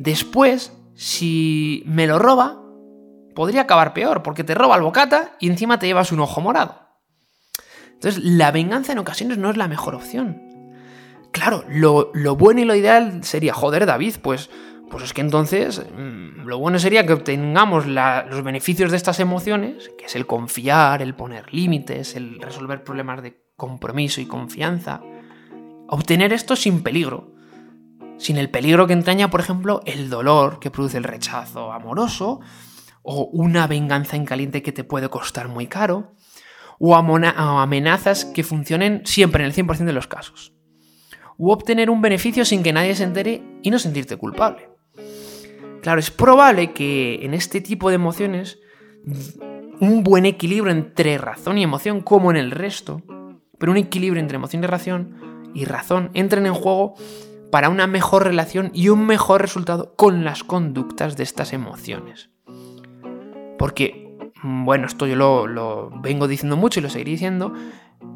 Después, 0.00 0.72
si 0.94 1.82
me 1.84 2.06
lo 2.06 2.18
roba, 2.18 2.58
podría 3.34 3.60
acabar 3.60 3.92
peor, 3.92 4.22
porque 4.22 4.44
te 4.44 4.54
roba 4.54 4.76
el 4.76 4.82
bocata 4.82 5.36
y 5.38 5.50
encima 5.50 5.78
te 5.78 5.86
llevas 5.86 6.10
un 6.10 6.20
ojo 6.20 6.40
morado. 6.40 6.88
Entonces, 7.92 8.24
la 8.24 8.50
venganza 8.50 8.92
en 8.92 8.98
ocasiones 8.98 9.36
no 9.36 9.50
es 9.50 9.58
la 9.58 9.68
mejor 9.68 9.94
opción. 9.94 10.40
Claro, 11.32 11.64
lo, 11.68 12.12
bueno 12.36 12.62
y 12.62 12.64
lo 12.64 12.74
ideal 12.74 13.22
sería, 13.24 13.52
joder, 13.52 13.84
David, 13.84 14.14
pues, 14.22 14.48
pues 14.90 15.04
es 15.04 15.12
que 15.12 15.20
entonces 15.20 15.84
mm, 15.94 16.46
lo 16.46 16.58
bueno 16.58 16.78
sería 16.78 17.04
que 17.04 17.12
obtengamos 17.12 17.86
los 17.86 18.42
beneficios 18.42 18.90
de 18.90 18.96
estas 18.96 19.20
emociones, 19.20 19.90
que 19.98 20.06
es 20.06 20.16
el 20.16 20.26
confiar, 20.26 21.02
el 21.02 21.14
poner 21.14 21.52
límites, 21.52 22.16
el 22.16 22.40
resolver 22.40 22.82
problemas 22.82 23.22
de 23.22 23.38
compromiso 23.54 24.22
y 24.22 24.26
confianza, 24.26 25.02
obtener 25.88 26.32
esto 26.32 26.56
sin 26.56 26.82
peligro 26.82 27.34
sin 28.20 28.36
el 28.36 28.50
peligro 28.50 28.86
que 28.86 28.92
entraña, 28.92 29.30
por 29.30 29.40
ejemplo, 29.40 29.80
el 29.86 30.10
dolor 30.10 30.60
que 30.60 30.70
produce 30.70 30.98
el 30.98 31.04
rechazo 31.04 31.72
amoroso, 31.72 32.40
o 33.02 33.30
una 33.32 33.66
venganza 33.66 34.14
en 34.16 34.26
caliente 34.26 34.62
que 34.62 34.72
te 34.72 34.84
puede 34.84 35.08
costar 35.08 35.48
muy 35.48 35.66
caro, 35.66 36.12
o 36.78 36.94
amenazas 36.94 38.26
que 38.26 38.44
funcionen 38.44 39.02
siempre 39.06 39.42
en 39.42 39.50
el 39.50 39.56
100% 39.56 39.86
de 39.86 39.94
los 39.94 40.06
casos, 40.06 40.52
o 41.38 41.50
obtener 41.50 41.88
un 41.88 42.02
beneficio 42.02 42.44
sin 42.44 42.62
que 42.62 42.74
nadie 42.74 42.94
se 42.94 43.04
entere 43.04 43.42
y 43.62 43.70
no 43.70 43.78
sentirte 43.78 44.18
culpable. 44.18 44.68
Claro, 45.80 45.98
es 45.98 46.10
probable 46.10 46.74
que 46.74 47.24
en 47.24 47.32
este 47.32 47.62
tipo 47.62 47.88
de 47.88 47.94
emociones 47.94 48.58
un 49.80 50.04
buen 50.04 50.26
equilibrio 50.26 50.70
entre 50.70 51.16
razón 51.16 51.56
y 51.56 51.62
emoción, 51.62 52.02
como 52.02 52.30
en 52.30 52.36
el 52.36 52.50
resto, 52.50 53.02
pero 53.58 53.72
un 53.72 53.78
equilibrio 53.78 54.20
entre 54.20 54.36
emoción 54.36 54.62
y 54.62 54.66
razón 54.66 55.16
y 55.54 55.64
razón 55.64 56.10
entren 56.12 56.44
en 56.44 56.54
juego 56.54 56.96
para 57.50 57.68
una 57.68 57.86
mejor 57.86 58.24
relación 58.24 58.70
y 58.74 58.88
un 58.88 59.06
mejor 59.06 59.40
resultado 59.40 59.94
con 59.96 60.24
las 60.24 60.44
conductas 60.44 61.16
de 61.16 61.24
estas 61.24 61.52
emociones. 61.52 62.30
Porque, 63.58 64.18
mm, 64.42 64.64
bueno, 64.64 64.86
esto 64.86 65.06
yo 65.06 65.16
lo, 65.16 65.90
vengo 66.00 66.28
diciendo 66.28 66.56
mucho 66.56 66.80
y 66.80 66.82
lo 66.82 66.90
seguiré 66.90 67.12
diciendo, 67.12 67.52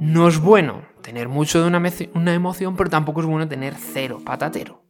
no 0.01 0.29
es 0.29 0.39
bueno 0.39 0.83
tener 1.03 1.29
mucho 1.29 1.61
de 1.61 1.67
una, 1.67 1.83
una 2.15 2.35
emoción, 2.35 2.77
pero 2.77 2.91
tampoco 2.91 3.21
es 3.21 3.27
bueno 3.27 3.49
tener 3.49 3.75
cero 3.75 4.21
patatero. 4.25 4.83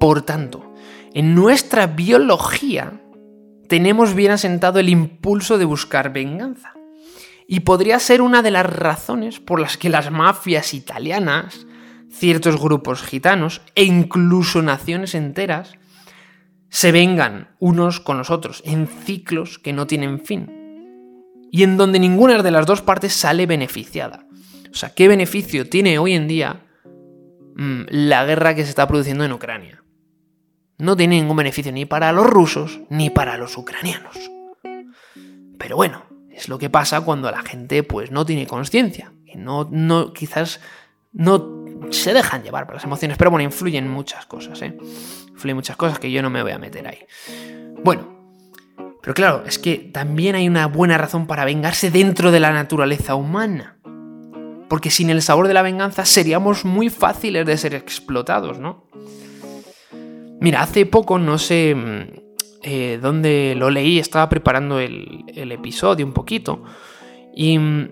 Por 0.00 0.22
tanto, 0.22 0.74
en 1.12 1.34
nuestra 1.34 1.86
biología 1.86 3.00
tenemos 3.68 4.14
bien 4.14 4.32
asentado 4.32 4.78
el 4.80 4.88
impulso 4.88 5.58
de 5.58 5.64
buscar 5.64 6.12
venganza. 6.12 6.74
Y 7.46 7.60
podría 7.60 7.98
ser 7.98 8.22
una 8.22 8.42
de 8.42 8.50
las 8.50 8.66
razones 8.66 9.38
por 9.38 9.60
las 9.60 9.76
que 9.76 9.90
las 9.90 10.10
mafias 10.10 10.74
italianas, 10.74 11.66
ciertos 12.14 12.60
grupos 12.60 13.02
gitanos 13.02 13.60
e 13.74 13.84
incluso 13.84 14.62
naciones 14.62 15.14
enteras 15.14 15.74
se 16.68 16.92
vengan 16.92 17.48
unos 17.58 18.00
con 18.00 18.18
los 18.18 18.30
otros 18.30 18.62
en 18.64 18.86
ciclos 18.86 19.58
que 19.58 19.72
no 19.72 19.86
tienen 19.86 20.20
fin. 20.20 20.50
Y 21.50 21.62
en 21.62 21.76
donde 21.76 22.00
ninguna 22.00 22.42
de 22.42 22.50
las 22.50 22.66
dos 22.66 22.82
partes 22.82 23.12
sale 23.12 23.46
beneficiada. 23.46 24.26
O 24.72 24.74
sea, 24.74 24.92
¿qué 24.92 25.06
beneficio 25.06 25.68
tiene 25.68 25.98
hoy 25.98 26.14
en 26.14 26.26
día 26.26 26.64
mm, 27.54 27.82
la 27.90 28.24
guerra 28.24 28.54
que 28.54 28.64
se 28.64 28.70
está 28.70 28.88
produciendo 28.88 29.24
en 29.24 29.32
Ucrania? 29.32 29.84
No 30.78 30.96
tiene 30.96 31.20
ningún 31.20 31.36
beneficio 31.36 31.70
ni 31.70 31.84
para 31.84 32.12
los 32.12 32.26
rusos 32.26 32.80
ni 32.90 33.10
para 33.10 33.38
los 33.38 33.56
ucranianos. 33.56 34.16
Pero 35.58 35.76
bueno, 35.76 36.06
es 36.30 36.48
lo 36.48 36.58
que 36.58 36.70
pasa 36.70 37.02
cuando 37.02 37.30
la 37.30 37.42
gente 37.42 37.84
pues 37.84 38.10
no 38.10 38.26
tiene 38.26 38.46
conciencia. 38.46 39.12
No, 39.36 39.68
no, 39.70 40.12
quizás 40.12 40.60
no 41.12 41.63
se 41.90 42.12
dejan 42.12 42.42
llevar 42.42 42.66
por 42.66 42.74
las 42.74 42.84
emociones, 42.84 43.16
pero 43.16 43.30
bueno, 43.30 43.44
influyen 43.44 43.88
muchas 43.88 44.26
cosas, 44.26 44.60
¿eh? 44.62 44.76
Influyen 45.28 45.56
muchas 45.56 45.76
cosas 45.76 45.98
que 45.98 46.10
yo 46.10 46.22
no 46.22 46.30
me 46.30 46.42
voy 46.42 46.52
a 46.52 46.58
meter 46.58 46.86
ahí. 46.86 46.98
Bueno, 47.82 48.14
pero 49.04 49.14
claro, 49.14 49.44
es 49.46 49.58
que 49.58 49.76
también 49.76 50.34
hay 50.34 50.48
una 50.48 50.66
buena 50.66 50.96
razón 50.96 51.26
para 51.26 51.44
vengarse 51.44 51.90
dentro 51.90 52.30
de 52.30 52.40
la 52.40 52.52
naturaleza 52.52 53.14
humana. 53.14 53.76
Porque 54.68 54.90
sin 54.90 55.10
el 55.10 55.20
sabor 55.20 55.46
de 55.46 55.52
la 55.52 55.60
venganza 55.60 56.06
seríamos 56.06 56.64
muy 56.64 56.88
fáciles 56.88 57.44
de 57.44 57.56
ser 57.58 57.74
explotados, 57.74 58.58
¿no? 58.58 58.86
Mira, 60.40 60.62
hace 60.62 60.86
poco, 60.86 61.18
no 61.18 61.36
sé 61.36 61.74
mm, 61.74 62.24
eh, 62.62 62.98
dónde 63.00 63.54
lo 63.56 63.68
leí, 63.68 63.98
estaba 63.98 64.28
preparando 64.30 64.78
el, 64.80 65.24
episodio 65.52 66.06
un 66.06 66.14
poquito. 66.14 66.62
Y 67.34 67.58
mm, 67.58 67.88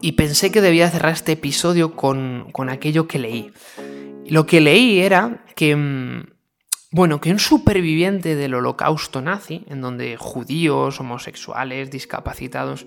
y 0.00 0.12
pensé 0.12 0.50
que 0.50 0.60
debía 0.60 0.90
cerrar 0.90 1.12
este 1.12 1.32
episodio 1.32 1.96
con, 1.96 2.52
aquello 2.68 3.08
que 3.08 3.18
leí. 3.18 3.52
Lo 4.26 4.46
que 4.46 4.60
leí 4.60 5.00
era 5.00 5.44
que, 5.56 5.74
mm, 5.74 6.26
bueno, 6.92 7.20
que 7.20 7.30
un 7.30 7.38
superviviente 7.38 8.36
del 8.36 8.54
holocausto 8.54 9.20
nazi, 9.20 9.64
en 9.68 9.80
donde 9.80 10.16
judíos, 10.16 11.00
homosexuales, 11.00 11.90
discapacitados 11.90 12.86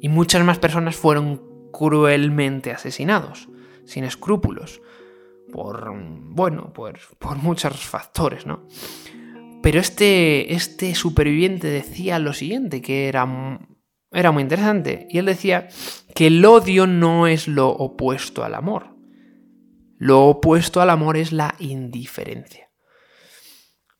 y 0.00 0.08
muchas 0.08 0.44
más 0.44 0.58
personas 0.58 0.96
fueron 0.96 1.42
cruelmente 1.72 2.70
asesinados, 2.70 3.48
sin 3.84 4.04
escrúpulos, 4.04 4.80
por, 5.52 5.92
bueno, 5.94 6.72
por, 6.72 6.98
por 7.18 7.36
muchos 7.36 7.76
factores, 7.80 8.46
¿no? 8.46 8.66
Pero 9.62 9.80
este, 9.80 10.54
este 10.54 10.94
superviviente 10.94 11.68
decía 11.68 12.18
lo 12.18 12.32
siguiente, 12.32 12.82
que 12.82 13.08
era 13.08 13.26
era 14.12 14.30
muy 14.30 14.42
interesante. 14.42 15.06
Y 15.10 15.18
él 15.18 15.26
decía 15.26 15.68
que 16.14 16.28
el 16.28 16.44
odio 16.44 16.86
no 16.86 17.26
es 17.26 17.48
lo 17.48 17.68
opuesto 17.68 18.44
al 18.44 18.54
amor. 18.54 18.96
Lo 19.98 20.26
opuesto 20.26 20.80
al 20.80 20.90
amor 20.90 21.16
es 21.16 21.32
la 21.32 21.54
indiferencia. 21.58 22.68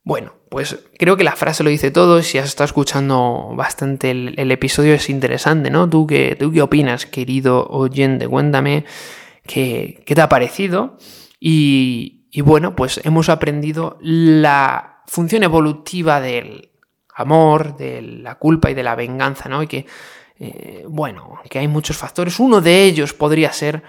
Bueno, 0.03 0.33
pues 0.49 0.85
creo 0.99 1.15
que 1.15 1.23
la 1.23 1.35
frase 1.35 1.63
lo 1.63 1.69
dice 1.69 1.89
todo. 1.89 2.21
Si 2.21 2.37
has 2.37 2.45
estado 2.45 2.65
escuchando 2.65 3.53
bastante 3.55 4.11
el, 4.11 4.51
episodio 4.51 4.93
es 4.93 5.09
interesante, 5.09 5.69
¿no? 5.69 5.89
¿Tú 5.89 6.05
qué, 6.05 6.35
¿Tú 6.37 6.51
qué 6.51 6.61
opinas, 6.61 7.05
querido 7.05 7.65
oyente? 7.67 8.27
Cuéntame 8.27 8.83
qué, 9.47 10.03
qué 10.05 10.13
te 10.13 10.21
ha 10.21 10.27
parecido. 10.27 10.97
Y, 11.39 12.27
y 12.31 12.41
bueno, 12.41 12.75
pues 12.75 12.99
hemos 13.05 13.29
aprendido 13.29 13.97
la 14.01 15.03
función 15.07 15.43
evolutiva 15.43 16.19
del, 16.19 16.73
amor, 17.15 17.77
de 17.77 18.01
la 18.01 18.35
culpa 18.35 18.71
y 18.71 18.73
de 18.73 18.83
la 18.83 18.95
venganza, 18.95 19.49
¿no? 19.49 19.63
Y 19.63 19.67
que, 19.67 19.85
eh, 20.39 20.85
bueno, 20.87 21.39
que 21.49 21.59
hay 21.59 21.67
muchos 21.67 21.97
factores. 21.97 22.39
Uno 22.39 22.61
de 22.61 22.83
ellos 22.83 23.13
podría 23.13 23.51
ser 23.53 23.83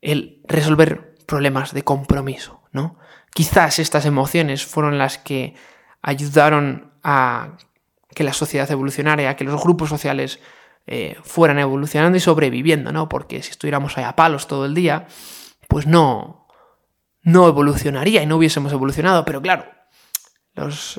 el 0.00 0.40
resolver 0.46 1.14
problemas 1.26 1.72
de 1.72 1.82
compromiso, 1.82 2.62
¿no? 2.72 2.98
Quizás 3.32 3.78
estas 3.78 4.06
emociones 4.06 4.66
fueron 4.66 4.98
las 4.98 5.18
que 5.18 5.54
ayudaron 6.02 6.92
a 7.02 7.56
que 8.14 8.24
la 8.24 8.32
sociedad 8.32 8.70
evolucionara, 8.70 9.30
a 9.30 9.36
que 9.36 9.44
los 9.44 9.62
grupos 9.62 9.88
sociales 9.88 10.40
eh, 10.86 11.16
fueran 11.22 11.58
evolucionando 11.58 12.16
y 12.16 12.20
sobreviviendo, 12.20 12.92
¿no? 12.92 13.08
Porque 13.08 13.42
si 13.42 13.50
estuviéramos 13.50 13.96
ahí 13.96 14.04
a 14.04 14.16
palos 14.16 14.48
todo 14.48 14.66
el 14.66 14.74
día, 14.74 15.06
pues 15.68 15.86
no, 15.86 16.48
no 17.22 17.46
evolucionaría 17.46 18.22
y 18.22 18.26
no 18.26 18.36
hubiésemos 18.36 18.72
evolucionado. 18.72 19.24
Pero 19.24 19.40
claro, 19.40 19.66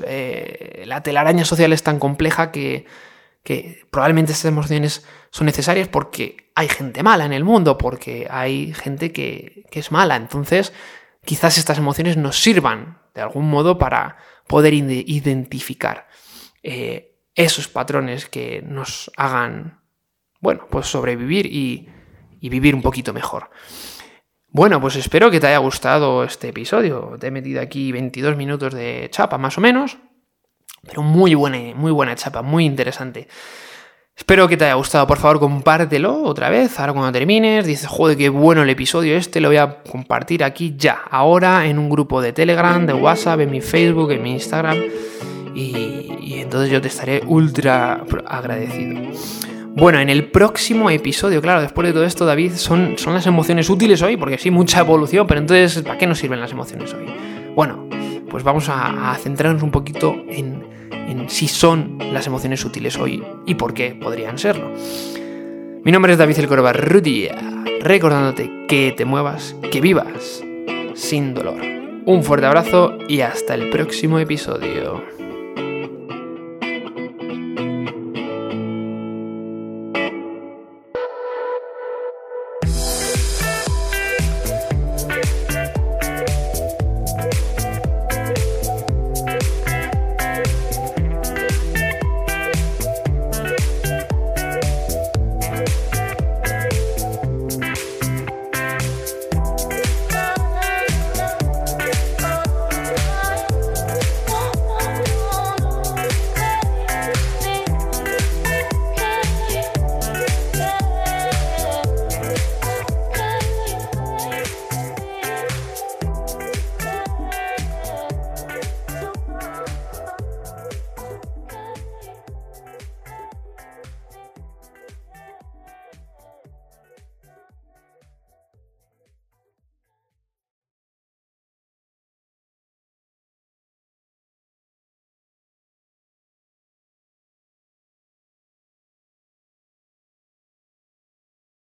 eh, 0.06 0.84
la 0.86 1.02
telaraña 1.02 1.44
social 1.44 1.72
es 1.72 1.82
tan 1.82 1.98
compleja 1.98 2.50
que, 2.50 2.86
probablemente 3.90 4.32
estas 4.32 4.50
emociones 4.50 5.06
son 5.30 5.46
necesarias 5.46 5.88
porque 5.88 6.50
hay 6.54 6.68
gente 6.68 7.02
mala 7.02 7.24
en 7.24 7.32
el 7.32 7.44
mundo, 7.44 7.78
porque 7.78 8.26
hay 8.30 8.72
gente 8.74 9.12
que, 9.12 9.64
es 9.70 9.92
mala. 9.92 10.16
Entonces, 10.16 10.72
quizás 11.24 11.58
estas 11.58 11.78
emociones 11.78 12.16
nos 12.16 12.40
sirvan 12.40 12.98
de 13.14 13.22
algún 13.22 13.48
modo 13.48 13.78
para 13.78 14.16
poder 14.46 14.74
identificar 14.74 16.08
eh, 16.62 17.16
esos 17.34 17.68
patrones 17.68 18.28
que 18.28 18.62
nos 18.62 19.10
hagan, 19.16 19.80
bueno, 20.40 20.66
pues 20.70 20.86
sobrevivir 20.86 21.46
y 21.46 21.88
vivir 22.48 22.74
un 22.74 22.82
poquito 22.82 23.12
mejor. 23.12 23.50
Bueno, 24.54 24.82
pues 24.82 24.96
espero 24.96 25.30
que 25.30 25.40
te 25.40 25.46
haya 25.46 25.56
gustado 25.58 26.24
este 26.24 26.48
episodio. 26.48 27.16
Te 27.18 27.28
he 27.28 27.30
metido 27.30 27.62
aquí 27.62 27.90
22 27.90 28.36
minutos 28.36 28.74
de 28.74 29.08
chapa, 29.10 29.38
más 29.38 29.56
o 29.56 29.62
menos. 29.62 29.96
Pero 30.84 31.02
muy 31.02 31.34
buena, 31.34 31.58
muy 31.76 31.92
buena 31.92 32.14
chapa, 32.16 32.42
muy 32.42 32.64
interesante. 32.64 33.28
Espero 34.16 34.46
que 34.46 34.56
te 34.56 34.64
haya 34.64 34.74
gustado. 34.74 35.06
Por 35.06 35.18
favor, 35.18 35.40
compártelo 35.40 36.22
otra 36.24 36.50
vez. 36.50 36.78
Ahora 36.78 36.92
cuando 36.92 37.12
termines, 37.12 37.64
dices, 37.66 37.86
joder, 37.86 38.16
qué 38.16 38.28
bueno 38.28 38.62
el 38.62 38.70
episodio 38.70 39.16
este. 39.16 39.40
Lo 39.40 39.48
voy 39.48 39.56
a 39.56 39.82
compartir 39.82 40.44
aquí 40.44 40.74
ya. 40.76 41.02
Ahora 41.10 41.66
en 41.66 41.78
un 41.78 41.88
grupo 41.88 42.20
de 42.20 42.32
Telegram, 42.32 42.84
de 42.84 42.92
WhatsApp, 42.92 43.40
en 43.40 43.50
mi 43.50 43.60
Facebook, 43.60 44.10
en 44.12 44.22
mi 44.22 44.32
Instagram. 44.32 44.78
Y, 45.54 46.40
entonces 46.40 46.70
yo 46.70 46.80
te 46.80 46.88
estaré 46.88 47.22
ultra 47.26 48.04
agradecido. 48.26 49.00
Bueno, 49.74 50.00
en 50.00 50.10
el 50.10 50.30
próximo 50.30 50.90
episodio, 50.90 51.40
claro, 51.40 51.62
después 51.62 51.86
de 51.86 51.92
todo 51.94 52.04
esto, 52.04 52.26
David, 52.26 52.52
son, 52.56 52.98
son 52.98 53.14
las 53.14 53.26
emociones 53.26 53.70
útiles 53.70 54.02
hoy, 54.02 54.16
porque 54.16 54.36
sí, 54.36 54.50
mucha 54.50 54.80
evolución, 54.80 55.26
pero 55.26 55.40
entonces, 55.40 55.82
¿para 55.82 55.96
qué 55.96 56.06
nos 56.06 56.18
sirven 56.18 56.40
las 56.40 56.52
emociones 56.52 56.92
hoy? 56.92 57.06
Bueno, 57.54 57.88
pues 58.28 58.44
vamos 58.44 58.68
a, 58.68 59.16
centrarnos 59.20 59.62
un 59.62 59.70
poquito 59.70 60.14
en, 60.28 60.71
en, 60.92 61.28
si 61.28 61.48
son 61.48 61.98
las 62.12 62.26
emociones 62.26 62.64
útiles 62.64 62.96
hoy 62.98 63.22
y 63.46 63.54
por 63.54 63.74
qué 63.74 63.94
podrían 63.94 64.38
serlo. 64.38 64.70
Mi 65.84 65.90
nombre 65.90 66.12
es 66.12 66.18
David 66.18 66.38
El 66.38 66.48
Corbarrutia, 66.48 67.36
recordándote 67.80 68.66
que 68.68 68.94
te 68.96 69.04
muevas, 69.04 69.56
que 69.70 69.80
vivas 69.80 70.42
sin 70.94 71.34
dolor. 71.34 71.60
Un 72.04 72.22
fuerte 72.24 72.46
abrazo 72.46 72.98
y 73.08 73.20
hasta 73.20 73.54
el 73.54 73.70
próximo 73.70 74.18
episodio. 74.18 75.21